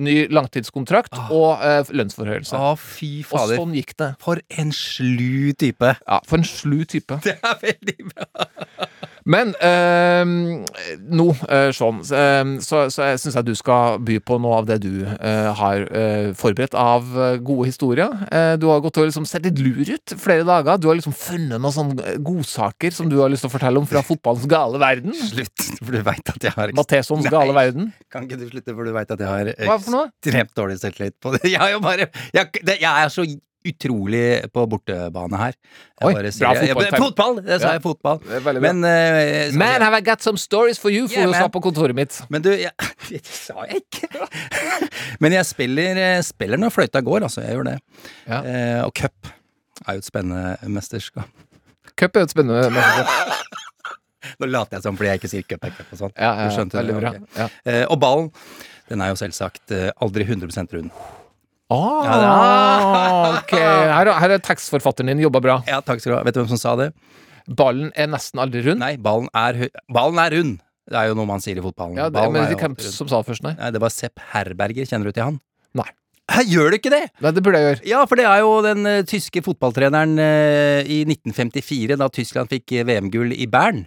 [0.00, 2.56] ny langtidskontrakt og eh, lønnsforhøyelse.
[2.56, 4.12] Ah, fy Og sånn gikk det.
[4.22, 5.94] For en slu type.
[6.00, 7.18] Ja, for en slu type.
[7.26, 8.46] Det er veldig bra.
[9.28, 10.22] Men eh,
[10.98, 14.60] nå, eh, Sean, så, eh, så, så jeg syns jeg du skal by på noe
[14.62, 18.10] av det du eh, har eh, forberedt av eh, gode historier.
[18.58, 20.80] Du har gått og liksom sett litt lur ut flere dager.
[20.80, 23.88] Du har liksom funnet noen sånne godsaker som du har lyst til å fortelle om
[23.88, 25.14] fra fotballens gale verden.
[25.16, 27.92] Slutt, for du veit at jeg har Mathesons gale verden.
[28.12, 31.44] Kan ikke du slutte, for du veit at jeg har ekstremt dårlig selvtillit på det.
[31.52, 33.26] Jeg, er jo bare, jeg, jeg er så
[33.68, 35.54] utrolig på bortebane her.
[36.00, 36.66] Jeg Oi, bra fotball!
[36.66, 37.00] jeg-.
[37.02, 37.36] Fotball!
[37.46, 37.72] Det sa Ja.
[37.76, 38.20] jeg, fotball.
[38.64, 41.60] Men uh, Man, Man, have I got some stories for you, for Yeah, sa på
[41.62, 42.18] kontoret mitt.
[42.28, 42.72] Men du, jeg,
[43.10, 44.08] det sa jeg ikke.
[45.22, 47.44] Men jeg spiller, eh, spiller når fløyta går, altså.
[47.46, 47.78] Jeg gjør det.
[48.26, 48.40] Ja.
[48.42, 49.32] Uh, og cup
[49.86, 51.30] er jo et spennende mesterskap.
[51.98, 53.48] Cup er jo et spennende mesterskap.
[54.42, 56.12] Nå later jeg som fordi jeg ikke sier cup er cup og sånn.
[56.16, 56.94] Ja, ja, Du skjønte det?
[56.98, 57.14] bra.
[57.38, 57.48] Ja.
[57.66, 58.30] Uh, og ballen,
[58.90, 60.90] den er jo selvsagt aldri 100% rund.
[61.72, 62.34] Ah, Ja,
[63.40, 63.54] ok.
[63.56, 65.56] Her, her er tekstforfatteren din jobba bra.
[65.68, 66.22] Ja, takk skal du ha.
[66.26, 66.90] Vet du hvem som sa det?
[67.58, 68.82] Ballen er nesten aldri rund.
[68.82, 70.60] Nei, ballen er, ballen er rund.
[70.92, 71.96] Det er jo noe man sier i fotballen.
[71.98, 73.54] Ja, det, Ballen men er det jo hvem som sa det først, nei?
[73.58, 74.86] Nei, det var Sepp Herberger.
[74.88, 75.38] Kjenner du til han?
[75.78, 75.88] Nei.
[76.32, 77.02] Hæ, gjør du ikke det?
[77.22, 77.82] Nei, det burde jeg gjøre.
[77.90, 82.74] Ja, for det er jo den uh, tyske fotballtreneren uh, i 1954, da Tyskland fikk
[82.78, 83.84] uh, VM-gull i Bern.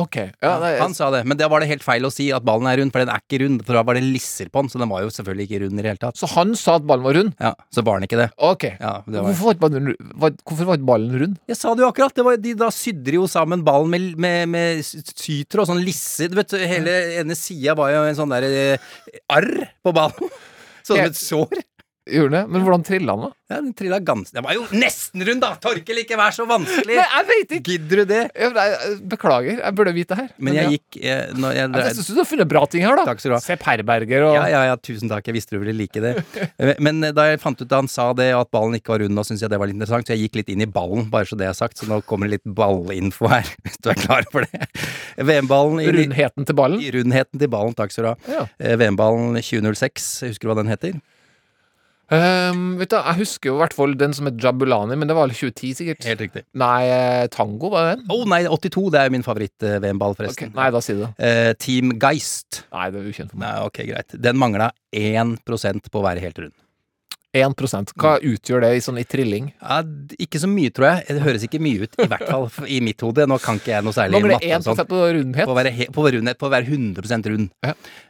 [0.00, 0.16] Ok.
[0.44, 2.68] Ja, nei, Han sa det, men da var det helt feil å si at ballen
[2.68, 3.62] er rund, for den er ikke rund.
[3.64, 5.84] For da var det lisser på den, så den var jo selvfølgelig ikke rund i
[5.84, 6.18] det hele tatt.
[6.20, 7.32] Så han sa at ballen var rund?
[7.40, 8.28] Ja, Så var den ikke det.
[8.36, 8.66] Ok.
[8.74, 9.30] Ja, det var...
[9.30, 9.94] Hvorfor var, ballen,
[10.24, 11.38] var, hvorfor var ikke ballen rund?
[11.48, 12.16] Jeg sa det jo akkurat.
[12.16, 16.28] Det var, de, da sydde jo sammen ballen med, med, med syter og sånn lisse.
[16.32, 18.92] Du vet, hele ene sida var jo en sånn der eh,
[19.32, 19.50] arr
[19.84, 20.36] på ballen.
[20.86, 21.62] Sånn som et sår.
[22.06, 22.40] Gjorde det?
[22.54, 23.32] Men hvordan trilla han, da?
[23.50, 24.30] Ja, den trilla gans...
[24.34, 25.48] Den var jo nesten rund, da!
[25.62, 26.94] Torkel, ikke vær så vanskelig!
[26.94, 27.72] Nei, jeg vet ikke!
[27.72, 28.20] Gidder du det?
[28.30, 30.28] Jeg, beklager, jeg burde vite det her.
[30.38, 30.74] Men jeg ja.
[30.76, 33.06] gikk jeg, når jeg, Jeg syns du har funnet bra ting her, da.
[33.10, 33.40] Takk skal du ha.
[33.42, 35.26] Sepp Herberger og Ja, ja, ja, tusen takk.
[35.26, 36.12] Jeg visste du ville like det.
[36.56, 38.94] Eh, Men eh, da jeg fant ut da han sa det, og at ballen ikke
[38.94, 40.70] var rund, nå syntes jeg det var litt interessant, så jeg gikk litt inn i
[40.78, 41.82] ballen, bare så det er sagt.
[41.82, 44.70] Så nå kommer det litt ballinfo her, hvis du er klar for det.
[45.26, 46.86] VM-ballen i Rundheten til ballen?
[46.86, 48.16] I Rundheten til ballen, takk skal du ha.
[48.30, 48.46] Ja.
[48.62, 50.98] Eh, VM-ballen 2006, husker du hva den heter?
[52.06, 55.16] Um, vet du, Jeg husker jo i hvert fall den som het Jabulani, men det
[55.18, 56.04] var vel 2010, sikkert.
[56.06, 56.44] Helt riktig.
[56.54, 58.04] Nei, eh, Tango, var det den?
[58.14, 60.52] Å nei, 82, det er min favoritt-VM-ball, forresten.
[60.52, 61.10] Okay, Nei, da si det.
[61.18, 62.62] Eh, Team Geist.
[62.70, 63.48] Nei, det er ukjent for meg.
[63.48, 64.16] Nei, ok, greit.
[64.28, 66.54] Den mangla 1% på å være helt rund.
[67.44, 69.50] 1% Hva utgjør det i, sånn, i trilling?
[69.60, 69.80] Ja,
[70.22, 71.06] ikke så mye, tror jeg.
[71.16, 73.26] Det høres ikke mye ut, i hvert fall i mitt hode.
[73.28, 74.82] Nå kan ikke jeg noe særlig matte og 1 sånn.
[74.90, 75.46] på rundhet?
[75.48, 77.48] På å være, på rundhet, på å være 100 rund.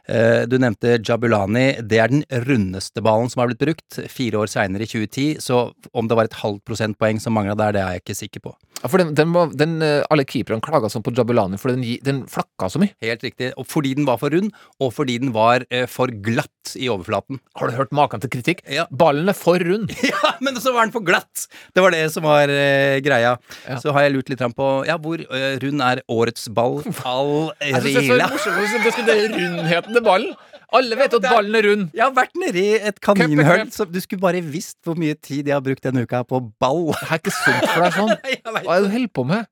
[0.07, 1.65] Eh, du nevnte Jabulani.
[1.83, 3.99] Det er den rundeste ballen som har blitt brukt.
[4.11, 5.41] Fire år seinere, i 2010.
[5.43, 5.61] Så
[5.93, 8.53] om det var et halvt prosentpoeng som mangla der, det er jeg ikke sikker på.
[8.83, 11.81] Ja, for den, den, var- den, eh, Alle keeperne klaga sånn på Jabulani, for den,
[12.05, 12.93] den flakka så mye.
[13.01, 13.49] Helt riktig.
[13.57, 17.39] Og fordi den var for rund, og fordi den var eh, for glatt i overflaten.
[17.57, 18.61] Har du hørt maken til kritikk?
[18.69, 18.83] Ja.
[18.91, 19.93] Ballen er for rund.
[20.11, 21.47] Ja, men så var den for glatt!
[21.73, 23.35] Det var det som var eh, greia.
[23.81, 27.81] Så har jeg lurt litt på ja, hvor eh, rund er årets ball all Jeg
[27.81, 30.33] synes det er så morsomt skulle være rundheten til ballen.
[30.75, 31.83] Alle vet at ballen er rund.
[31.95, 35.61] Jeg har vært nedi et kaninhull, du skulle bare visst hvor mye tid jeg har
[35.63, 36.89] brukt denne uka på ball.
[36.91, 38.11] Det er ikke sunt for deg sånn.
[38.67, 39.47] Hva er det du holder på med?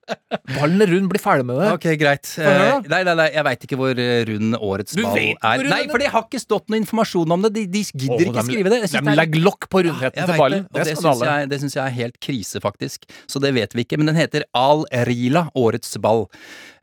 [0.57, 1.70] Ballen er rund, bli ferdig med det.
[1.78, 2.34] Ok, greit.
[2.36, 5.63] Eh, Nei, nei, nei, jeg veit ikke hvor eh, rund årets ball er.
[5.72, 7.53] Nei, for det har ikke stått noe informasjon om det.
[7.61, 8.82] De, de gidder Åh, ikke de- skrive det.
[8.91, 10.68] De er- legger lokk på rundheten ja, til ballen.
[10.68, 13.07] Det, Det syns jeg, det synes jeg er helt krise, faktisk.
[13.32, 14.01] Så det vet vi ikke.
[14.03, 16.26] Men den heter Al Rila, årets ball.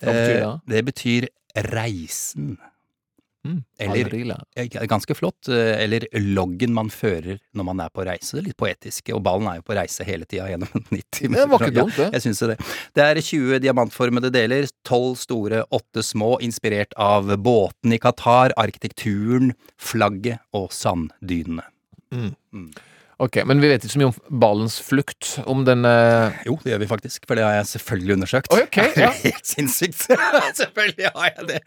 [0.01, 0.53] Betyr ja.
[0.57, 0.69] Eh.
[0.73, 1.29] Det betyr
[1.69, 2.55] reisen.
[3.45, 5.49] Mm, Eller- Ganske flott.
[5.49, 8.39] eh, Eller loggen man fører når man er på reise.
[8.43, 9.11] Litt poetisk.
[9.17, 12.13] Og ballen er jo på reise hele tida gjennom 90 Det var ikke dumt, det.
[12.13, 12.59] Jeg syns det.
[12.95, 19.53] Det er 20 diamantformede deler, 12 store, 8 små, inspirert av båten i Qatar, arkitekturen,
[19.77, 21.67] flagget og sanddynene.
[23.23, 25.37] Ok, men vi vet ikke så mye om ballens flukt.
[25.47, 28.51] Om den eh, Jo, det gjør vi faktisk, for det har jeg selvfølgelig undersøkt.
[28.57, 29.13] Oi, okay, ja.
[29.23, 30.01] helt sinnssykt!
[30.61, 31.61] selvfølgelig har jeg det.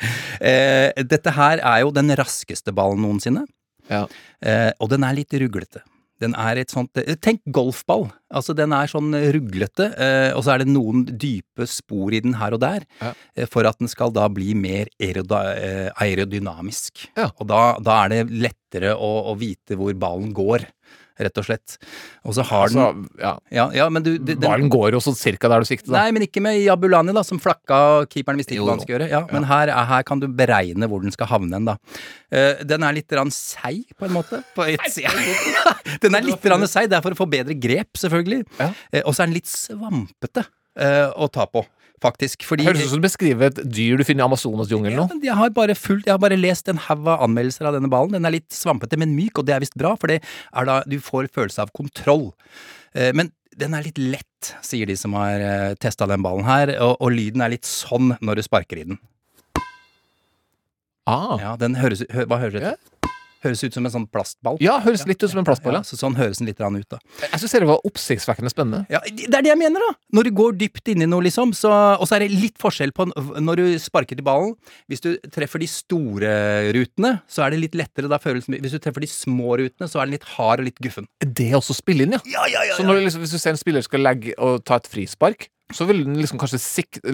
[0.52, 3.44] Eh, dette her er jo den raskeste ballen noensinne.
[3.88, 4.04] Ja.
[4.44, 5.80] Eh, og den er litt ruglete.
[6.24, 8.06] Den er et sånt eh, Tenk golfball.
[8.36, 12.36] Altså, den er sånn ruglete, eh, og så er det noen dype spor i den
[12.40, 13.12] her og der, Ja.
[13.36, 17.04] eh, for at den skal da bli mer aerodynamisk.
[17.20, 17.28] Ja.
[17.40, 20.64] Og da, da er det lettere å, å vite hvor ballen går,
[21.20, 21.78] rett og slett.
[22.28, 23.32] Og så har altså, den ja.
[23.56, 26.02] ja, ja, men du, det- den, Ballen går jo sånn cirka der du sikter, da.
[26.04, 28.98] Nei, men ikke med Jabulani, da, som flakka og keeperen visste ikke hva han skulle
[29.00, 29.10] gjøre.
[29.14, 31.78] Ja, Men her, er- her kan du beregne hvor den skal havne hen, da.
[32.36, 34.42] Uh, den er litt rann seig, på en måte.
[34.58, 34.82] På et,
[36.04, 38.44] den er litt rann seig, det er for å få bedre grep, selvfølgelig.
[38.60, 38.72] Ja.
[38.92, 40.44] Eh, og så er den litt svampete
[40.82, 41.64] uh, å ta på,
[42.04, 42.44] faktisk.
[42.48, 45.08] Fordi Høres ut som du beskriver et dyr du finner i Amazonasjungelen nå.
[45.20, 47.90] Ja, jeg har bare fulgt, jeg har bare lest en haug av anmeldelser av denne
[47.92, 48.16] ballen.
[48.18, 50.82] Den er litt svampete, men myk, og det er visst bra, for det er da
[50.90, 52.32] du får følelse av kontroll.
[52.94, 56.74] Eh, Men den er litt lett, sier de som har uh, testa den ballen her,
[56.84, 59.00] og, og lyden er litt sånn når du sparker i den.
[61.08, 61.38] Ah.
[61.40, 62.92] Ja, den høres, Hva høres det ut?
[63.44, 64.58] Høres ut som en sånn plastball.
[64.64, 65.88] Ja, høres litt ut som en plastball, Ja, ja.
[65.88, 67.00] så sånn høres den litt ut, da.
[67.22, 68.86] Jeg syns det var oppsiktsvekkende spennende.
[68.90, 69.98] Ja, det er det jeg mener, da!
[70.16, 72.92] Når du går dypt inn i noe, liksom, så Og så er det litt forskjell
[72.96, 73.08] på
[73.42, 74.56] når du sparker til ballen.
[74.90, 76.32] Hvis du treffer de store
[76.76, 78.10] rutene, så er det litt lettere.
[78.12, 80.80] Da føles Hvis du treffer de små rutene, så er den litt hard og litt
[80.82, 81.08] guffen.
[81.22, 82.22] Det er også spille inn, ja.
[82.26, 84.64] Ja, ja, ja, Så når, du liksom, hvis du ser en spiller skal legge og
[84.66, 86.60] ta et frispark, så vil den liksom kanskje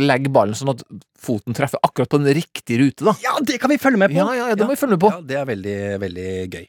[0.02, 0.82] legge ballen sånn at
[1.22, 3.14] foten treffer akkurat på den riktige rute, da.
[3.24, 4.18] Ja, det kan vi følge med på!
[4.20, 5.12] Ja, ja, ja, det må vi følge med på.
[5.14, 6.66] Ja, det er veldig, veldig gøy.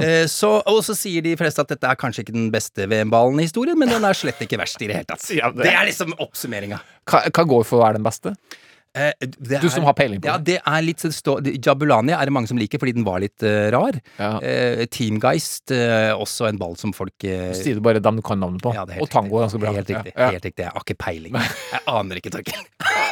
[0.00, 3.42] Eh, så, og så sier de fleste at dette er kanskje ikke den beste VM-ballen
[3.42, 5.28] i historien, men den er slett ikke verst i det hele tatt.
[5.42, 6.80] Ja, det- det er liksom oppsummeringa.
[7.10, 8.32] Hva, hva går for å være den beste?
[8.92, 10.58] Eh, det Du som har peiling på ja, det.
[10.58, 10.62] det.
[10.68, 13.70] er litt sånn stå, Jabulani er det mange som liker fordi den var litt uh,
[13.72, 13.96] rar.
[14.18, 14.34] Ja.
[14.44, 18.40] Eh, Teamgeist, eh, også en ball som folk eh, Sier du bare dem du kan
[18.42, 18.74] navnet på?
[18.76, 19.72] ja, det er og tango er ganske bra.
[19.78, 20.12] Helt riktig.
[20.12, 20.28] Ja.
[20.34, 20.66] Helt riktig.
[20.66, 21.40] Jeg har ikke peiling.
[21.40, 22.68] Jeg aner ikke, Torkel.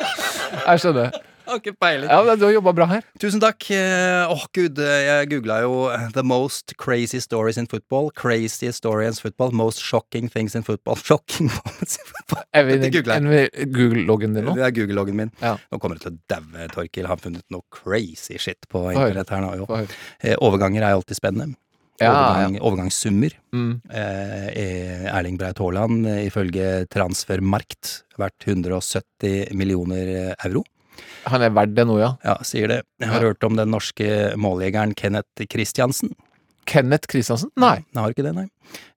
[0.67, 1.21] Jeg skjønner.
[1.51, 2.09] Har ikke peiling.
[2.11, 3.07] Ja, men Du har jobba bra her.
[3.21, 3.67] Tusen takk.
[3.75, 8.11] Åh, Åh, gud, eh, jeg googla jo eh, 'The most crazy stories in football'.
[8.15, 9.51] Crazy stories in football.
[9.53, 10.97] Most shocking things in football.
[11.11, 12.45] Shocking moments in football.
[13.75, 14.55] Google-loggen din nå?
[14.57, 15.33] Det er Google-loggen min.
[15.43, 15.57] Ja.
[15.71, 17.09] Nå kommer det til å daue, Torkil.
[17.11, 19.53] Har funnet noe crazy shit på internett her nå.
[19.61, 19.67] Jo.
[20.23, 21.57] Eh, Overganger er alltid spennende.
[22.01, 23.35] Ja, Overgang, Overgangssummer.
[23.53, 23.81] Mm.
[23.93, 30.65] Eh, eh, Erling Breit Haaland, eh, ifølge Transfermarkt, verdt 170 millioner eh, euro.
[31.31, 32.15] Han er verdt det nå, ja.
[32.25, 32.81] Ja, sier det.
[33.01, 33.29] Jeg har Ja.
[33.29, 36.15] hørt om den norske måljegeren Kenneth Christiansen.
[36.67, 37.51] Kenneth Kristiansen?
[37.57, 37.79] Nei.
[37.93, 38.47] Jeg har ikke det, nei.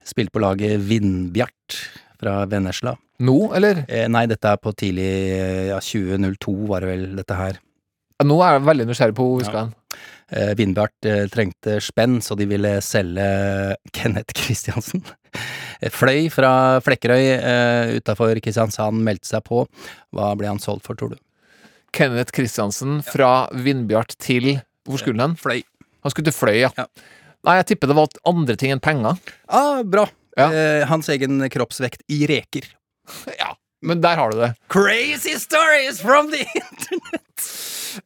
[0.04, 1.78] Spilt på laget Vindbjart
[2.20, 2.96] fra Vennesla.
[3.24, 3.84] Nå, eller?
[3.88, 5.08] Eh, nei, dette er på tidlig
[5.70, 7.58] ja, 2002 var det vel, dette her.
[8.20, 9.74] Ja, Nå er jeg veldig nysgjerrig på hvor vi skal hen.
[10.34, 13.26] Eh, Vindbjart eh, trengte spenn, så de ville selge
[13.92, 15.02] Kenneth Kristiansen.
[15.82, 19.64] Eh, Fløy fra Flekkerøy eh, utafor Kristiansand, meldte seg på.
[20.14, 21.18] Hva ble han solgt for, tror du?
[21.94, 24.56] Kenneth Kristiansen fra Vindbjart til
[24.88, 25.36] Hvor skulle han?
[25.40, 25.62] Fløy.
[26.04, 26.70] Han skulle til Fløy, ja.
[26.76, 26.88] Ja.
[27.44, 29.18] Nei, jeg tipper det var andre ting enn penger.
[29.52, 30.06] Ah, bra.
[30.40, 32.66] Eh, hans egen kroppsvekt i reker.
[33.38, 33.52] Ja,
[33.84, 34.54] men der har du det.
[34.72, 37.48] Crazy stories from the internet!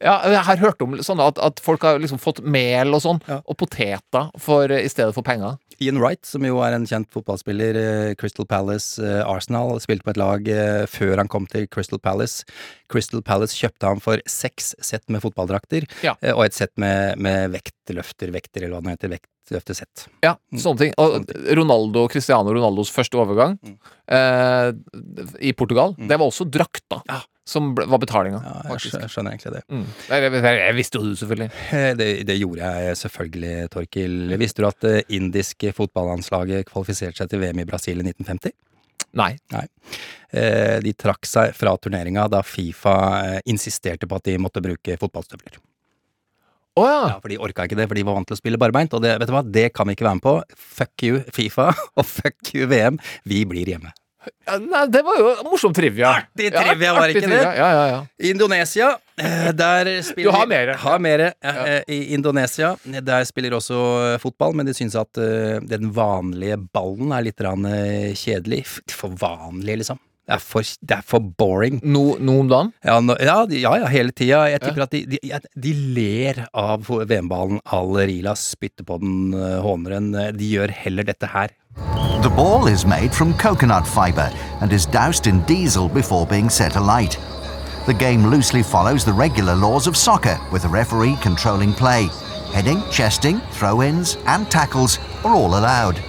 [0.03, 3.21] Ja, jeg har hørt om sånne at, at folk har liksom fått mel og sånn,
[3.39, 5.55] og poteter for, i stedet for penger.
[5.81, 10.11] Ian Wright, som jo er en kjent fotballspiller, eh, Crystal Palace, eh, Arsenal, spilte på
[10.13, 12.43] et lag eh, før han kom til Crystal Palace.
[12.91, 16.15] Crystal Palace kjøpte ham for seks sett med fotballdrakter, Ja.
[16.35, 20.07] og et sett med, med vektløfter, vekter, eller hva det heter, vektløftesett.
[20.25, 20.93] Ja, sånne ting.
[20.99, 21.25] Og
[21.57, 23.55] Ronaldo, Cristiano Ronaldos første overgang
[24.11, 24.71] eh,
[25.41, 27.01] i Portugal, det var også drakta
[27.49, 28.39] som ble, var betalinga.
[28.69, 29.63] Jeg skjø- skjønner egentlig det.
[29.73, 29.83] Mm.
[30.11, 31.49] Jeg, jeg, jeg visste jo du, selvfølgelig.
[31.73, 34.17] Eh, Det, det gjorde jeg selvfølgelig, Torkil.
[34.41, 38.53] Visste du at det indiske fotballandslaget kvalifiserte seg til VM i Brasil i 1950?
[39.17, 39.31] Nei.
[39.49, 39.63] Nei.
[40.85, 42.93] De trakk seg fra turneringa da Fifa
[43.25, 45.57] eh, insisterte på at de måtte bruke fotballstøvler.
[46.77, 46.99] Oh, ja.
[47.09, 48.93] Ja, for de orka ikke det, for de var vant til å spille barbeint.
[48.95, 50.35] Og det, vet du hva, det kan vi ikke være med på.
[50.77, 52.99] Fuck you, Fifa, og fuck you, VM.
[53.27, 53.91] Vi blir hjemme.
[54.47, 56.11] Ja, nei, det var jo morsom trivia.
[56.23, 57.41] Artig trivia, var artig ikke det?
[57.59, 57.99] Ja, ja, ja.
[58.31, 58.89] Indonesia,
[59.21, 60.75] eh, der spiller Du har mere.
[60.81, 61.31] Har mere.
[61.43, 63.79] Ja, eh, I Indonesia, der spiller også
[64.13, 68.65] eh, fotball, men de syns at eh, den vanlige ballen er litt grann, eh, kjedelig.
[68.91, 69.99] For vanlig, liksom.
[70.29, 71.79] Det er for, det er for boring.
[71.89, 72.67] No, noe om dagen?
[72.85, 74.43] Ja, no, ja, ja, ja, hele tida.
[74.51, 75.17] Jeg tipper at de, de,
[75.57, 77.57] de ler av VM-ballen.
[77.73, 80.11] Al Rila spytter på den, eh, håner den.
[80.13, 81.55] Eh, De gjør heller dette her.
[82.21, 86.75] The ball is made from coconut fibre and is doused in diesel before being set
[86.75, 87.17] alight.
[87.85, 92.09] The game loosely follows the regular laws of soccer, with a referee controlling play.
[92.51, 96.03] Heading, chesting, throw ins, and tackles are all allowed.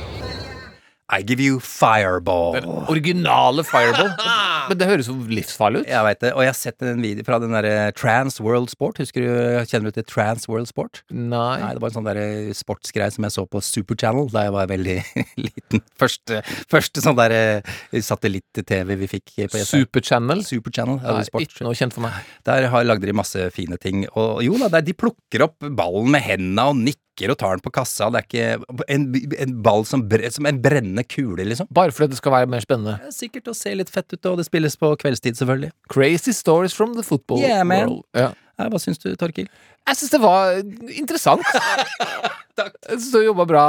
[1.11, 2.53] I give you fireball.
[2.55, 4.13] Den Originale Fireball.
[4.71, 5.89] Men det høres jo livsfarlig ut.
[5.91, 6.31] Jeg veit det.
[6.37, 9.01] Og jeg har sett en video fra den derre Trans World Sport.
[9.03, 9.31] Husker du,
[9.67, 11.03] Kjenner du til Trans World Sport?
[11.11, 11.57] Nei.
[11.65, 14.55] Nei, Det var en sånn derre sportsgreie som jeg så på Super Channel da jeg
[14.55, 14.97] var veldig
[15.47, 15.85] liten.
[15.99, 17.43] Første, første sånn derre
[17.91, 19.67] satellitt-TV vi fikk på ESA.
[19.67, 20.45] Super Channel?
[20.47, 22.23] Super Channel, ja, Nei, ikke noe kjent for meg.
[22.47, 24.07] Der har, lagde de masse fine ting.
[24.15, 27.71] Og jo da, de plukker opp ballen med hendene og nikker og tar den på
[27.77, 28.09] kassa.
[28.09, 29.05] Det er ikke en,
[29.45, 31.69] en ball som, bre, som en brennende kule, liksom.
[31.71, 32.97] Bare fordi det skal være mer spennende.
[33.05, 35.75] Er sikkert å se litt fett ut, og det spilles på kveldstid, selvfølgelig.
[35.93, 37.91] Crazy stories from the football Yeah, man.
[37.93, 38.07] world.
[38.17, 38.31] Ja.
[38.61, 39.47] Hva syns du, Torkil?
[39.89, 40.59] Jeg syns det var
[40.97, 41.45] interessant.
[42.61, 42.75] Takk.
[42.89, 43.63] Jeg syns du jobba bra.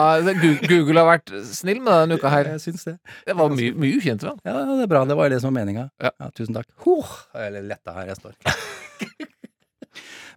[0.67, 2.49] Google har vært snill med denne uka her.
[2.57, 2.97] Jeg syns det.
[3.27, 4.25] Det var mye, mye ukjent.
[4.43, 5.05] Ja, det er bra.
[5.07, 5.87] Det var det som var meninga.
[6.03, 6.11] Ja.
[6.19, 6.67] Ja, tusen takk.
[6.83, 8.35] Huh, er litt letta her jeg står.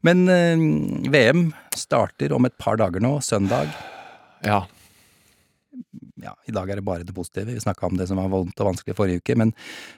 [0.04, 3.72] Men eh, VM starter om et par dager nå, søndag.
[4.44, 4.62] Ja.
[6.24, 7.52] Ja, I dag er det bare det positive.
[7.52, 9.34] Vi snakka om det som var vondt og vanskelig forrige uke.
[9.36, 9.50] Men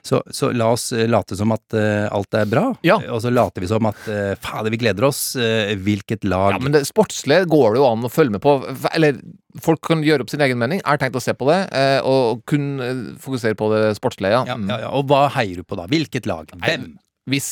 [0.03, 2.97] så, så la oss eh, late som at eh, alt er bra, Ja.
[3.13, 5.21] og så later vi som at uh, fader, vi gleder oss.
[5.39, 8.57] eh, hvilket lag Ja, men det sportslige går det jo an å følge med på.
[8.97, 9.21] Eller
[9.63, 10.81] folk kan gjøre opp sin egen mening.
[10.81, 14.41] Jeg har tenkt å se på det, eh, og kun eh, fokusere på det sportslige.
[14.41, 14.57] Ja.
[14.57, 14.93] ja, ja, ja.
[14.97, 15.85] Og hva heier du på da?
[15.91, 16.49] Hvilket lag?
[16.65, 16.95] Hvem?
[17.27, 17.49] Hvis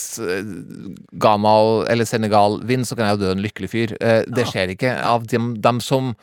[1.20, 3.96] Gamal eller Senegal vinner, så kan jeg jo dø en lykkelig fyr.
[4.00, 4.96] Eh, det skjer ikke.
[5.04, 6.14] Av dem, dem som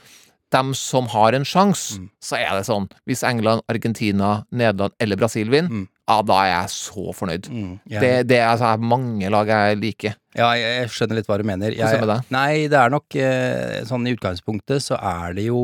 [0.52, 5.48] dem som har en sjanse, så er det sånn Hvis England, Argentina, Nederland eller Brasil
[5.52, 7.48] vinner, ja, da er jeg så fornøyd.
[7.88, 8.00] ja.
[8.02, 10.16] Det, det er altså, mange lag jeg liker.
[10.36, 11.72] Ja, jeg, jeg skjønner litt hva du mener.
[11.72, 12.32] Hvordan er det med deg?
[12.36, 15.62] Nei, det er nok eh, sånn i utgangspunktet så er det jo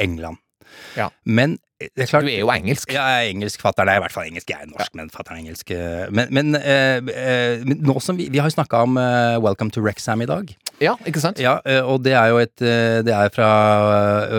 [0.00, 0.42] England.
[0.98, 1.08] Ja.
[1.24, 2.92] Men eh, det er klart Du er jo engelsk.
[2.94, 3.60] Ja, jeg er engelsk.
[3.62, 4.50] Fatter'n er i hvert fall engelsk.
[4.50, 5.72] Jeg er norsk, men fatter'n er engelsk.
[6.14, 9.84] Men, men, eh, eh, nå som vi Vi har jo snakka om eh, Welcome to
[9.84, 10.54] Rexham i dag.
[10.82, 11.38] Ja, ikke sant?
[11.42, 13.50] Ja, eh, og det er jo et eh, Det er fra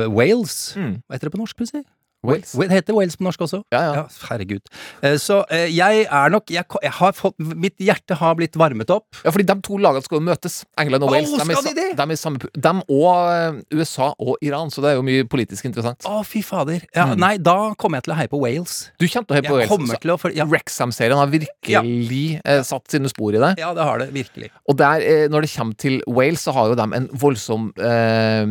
[0.04, 0.76] eh, Wales.
[0.76, 0.98] Mm.
[1.06, 1.86] Hva heter det på norsk, plutselig?
[2.28, 2.52] Wales.
[2.58, 3.62] Det heter Wales på norsk også.
[3.74, 4.04] Ja, ja.
[4.30, 4.62] herregud.
[5.02, 8.90] Eh, Så eh, jeg er nok jeg, jeg har fått Mitt hjerte har blitt varmet
[8.94, 9.08] opp.
[9.24, 10.60] Ja, fordi de to lagene skal jo møtes.
[10.82, 11.30] England og Wales.
[11.32, 11.88] skal er de?
[11.96, 15.66] De er samme de og eh, USA og Iran, så det er jo mye politisk
[15.70, 16.06] interessant.
[16.10, 16.84] Å, fy fader.
[16.96, 17.20] Ja, Mm.
[17.22, 18.90] Nei, da kommer jeg til å heie på Wales.
[19.00, 19.70] Du kommer til å heie på Jeg Wales.
[19.70, 20.46] kommer til å for, ja.
[20.50, 23.52] Wrexham-serien har virkelig eh, satt sine spor i det.
[23.62, 24.08] ja, det har det.
[24.16, 24.50] Virkelig.
[24.68, 28.46] Og der, eh, når det kommer til Wales, så har jo de en voldsom eh,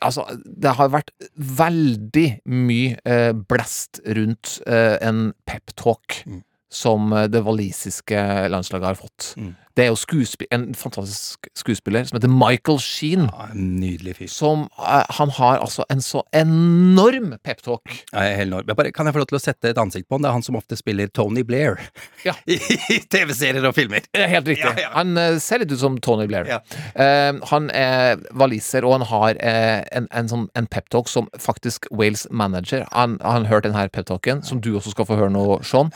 [0.00, 6.42] Altså, det har vært veldig mye eh, blest rundt eh, en peptalk Mm.
[6.70, 9.34] som eh, det walisiske landslaget har fått.
[9.36, 9.54] Mm.
[9.76, 13.28] Det er jo en fantastisk skuespiller som heter Michael Sheen.
[13.30, 14.30] Ja, en nydelig fyr.
[14.32, 17.86] Som eh, Han har altså en så enorm peptalk.
[18.12, 18.66] Ja, helt enorm.
[18.68, 20.26] Jeg bare, kan jeg få lov til å sette et ansikt på han?
[20.26, 21.78] Det er han som ofte spiller Tony Blair
[22.26, 22.34] Ja.
[22.50, 24.04] i TV-serier og filmer.
[24.14, 24.74] Er Helt riktig.
[24.82, 24.90] Ja.
[24.98, 26.50] Han eh, ser litt ut som Tony Blair.
[26.50, 31.88] Eh, han er waliser, og han har eh, en, en, sånn, en peptalk som faktisk
[31.94, 32.86] Wales manager.
[32.92, 35.92] Han han har hørt denne peptalken, som du også skal få høre nå, Sean.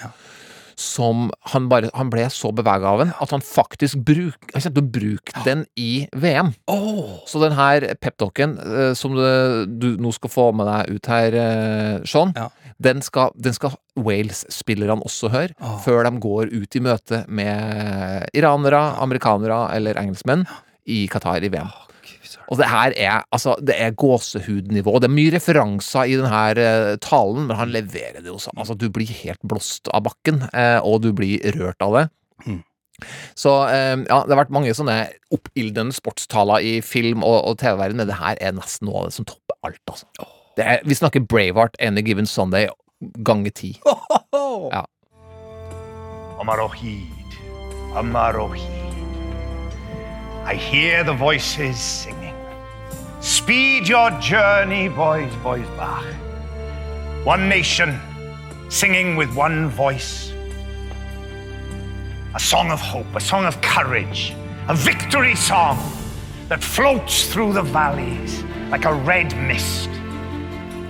[0.80, 4.82] Som han bare Han ble så bevega av den at han faktisk bruk, han kjente
[4.82, 6.52] å bruke den i VM.
[7.28, 9.24] Så den her peptalken eh, som du,
[9.68, 12.34] du nå skal få med deg ut her, eh, Sean,
[12.82, 15.54] den skal, den skal Wales-spillerne også høre,
[15.84, 20.46] før de går ut i møte med iranere, amerikanere eller engelskmenn
[20.90, 21.70] i Qatar i VM.
[22.52, 24.98] Og det her er altså, det er gåsehudnivå.
[25.00, 28.58] Det er mye referanser i denne eh, talen, men han leverer det jo sånn.
[28.60, 32.06] Altså, du blir helt blåst av bakken, eh, og du blir rørt av det.
[33.34, 34.98] Så eh, ja, det har vært mange sånne
[35.34, 39.16] oppildnende sportstaler i film og, og TV-verden, men det her er nesten noe av det
[39.18, 40.30] som topper alt, altså.
[40.54, 42.68] Det er, vi snakker Braveheart Any Given Sunday
[43.26, 43.72] ganger ti.
[44.70, 44.84] Ja.
[46.38, 47.38] Amarohid,
[47.98, 48.84] Amarohid.
[50.46, 52.23] I hear the voices singing.
[53.24, 56.04] Speed your journey, boys, boys, Bach.
[57.24, 57.98] One nation,
[58.68, 60.30] singing with one voice.
[62.34, 64.34] A song of hope, a song of courage,
[64.68, 65.78] a victory song
[66.50, 69.88] that floats through the valleys like a red mist,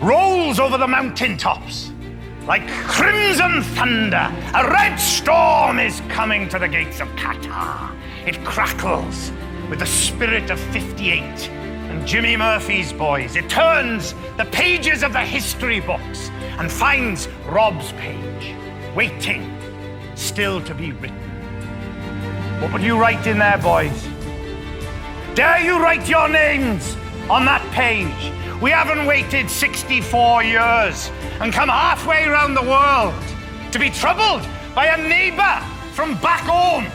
[0.01, 1.93] rolls over the mountaintops
[2.49, 4.29] like crimson thunder.
[4.55, 7.97] A red storm is coming to the gates of Qatar.
[8.27, 9.31] It crackles
[9.71, 11.49] with the spirit of 58
[11.95, 13.37] and Jimmy Murphy's boys.
[13.37, 16.29] It turns the pages of the history books
[16.59, 18.57] and finds Rob's page,
[18.97, 19.57] waiting,
[20.17, 21.17] still to be written.
[22.61, 24.09] What would you write in there, boys?
[25.37, 26.97] Dare you write your names
[27.31, 28.33] on that page?
[28.61, 33.15] We haven't waited 64 years and come halfway around the world
[33.71, 35.61] to be troubled by a neighbor
[35.93, 36.87] from back home.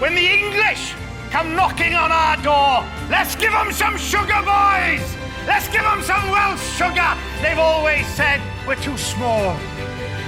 [0.00, 0.94] When the English
[1.30, 5.04] come knocking on our door, let's give them some sugar, boys!
[5.46, 7.16] Let's give them some Welsh sugar!
[7.40, 9.56] They've always said we're too small,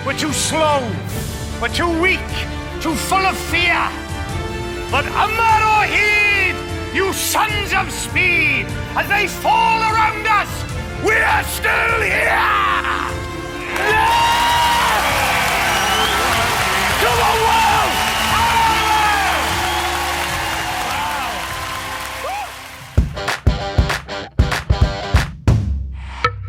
[0.07, 0.81] we're too slow,
[1.61, 2.21] we're too weak,
[2.81, 3.83] too full of fear.
[4.91, 6.55] But Amar or Heed,
[6.95, 10.51] you sons of speed, as they fall around us,
[11.05, 12.83] we are still here!
[13.77, 14.72] To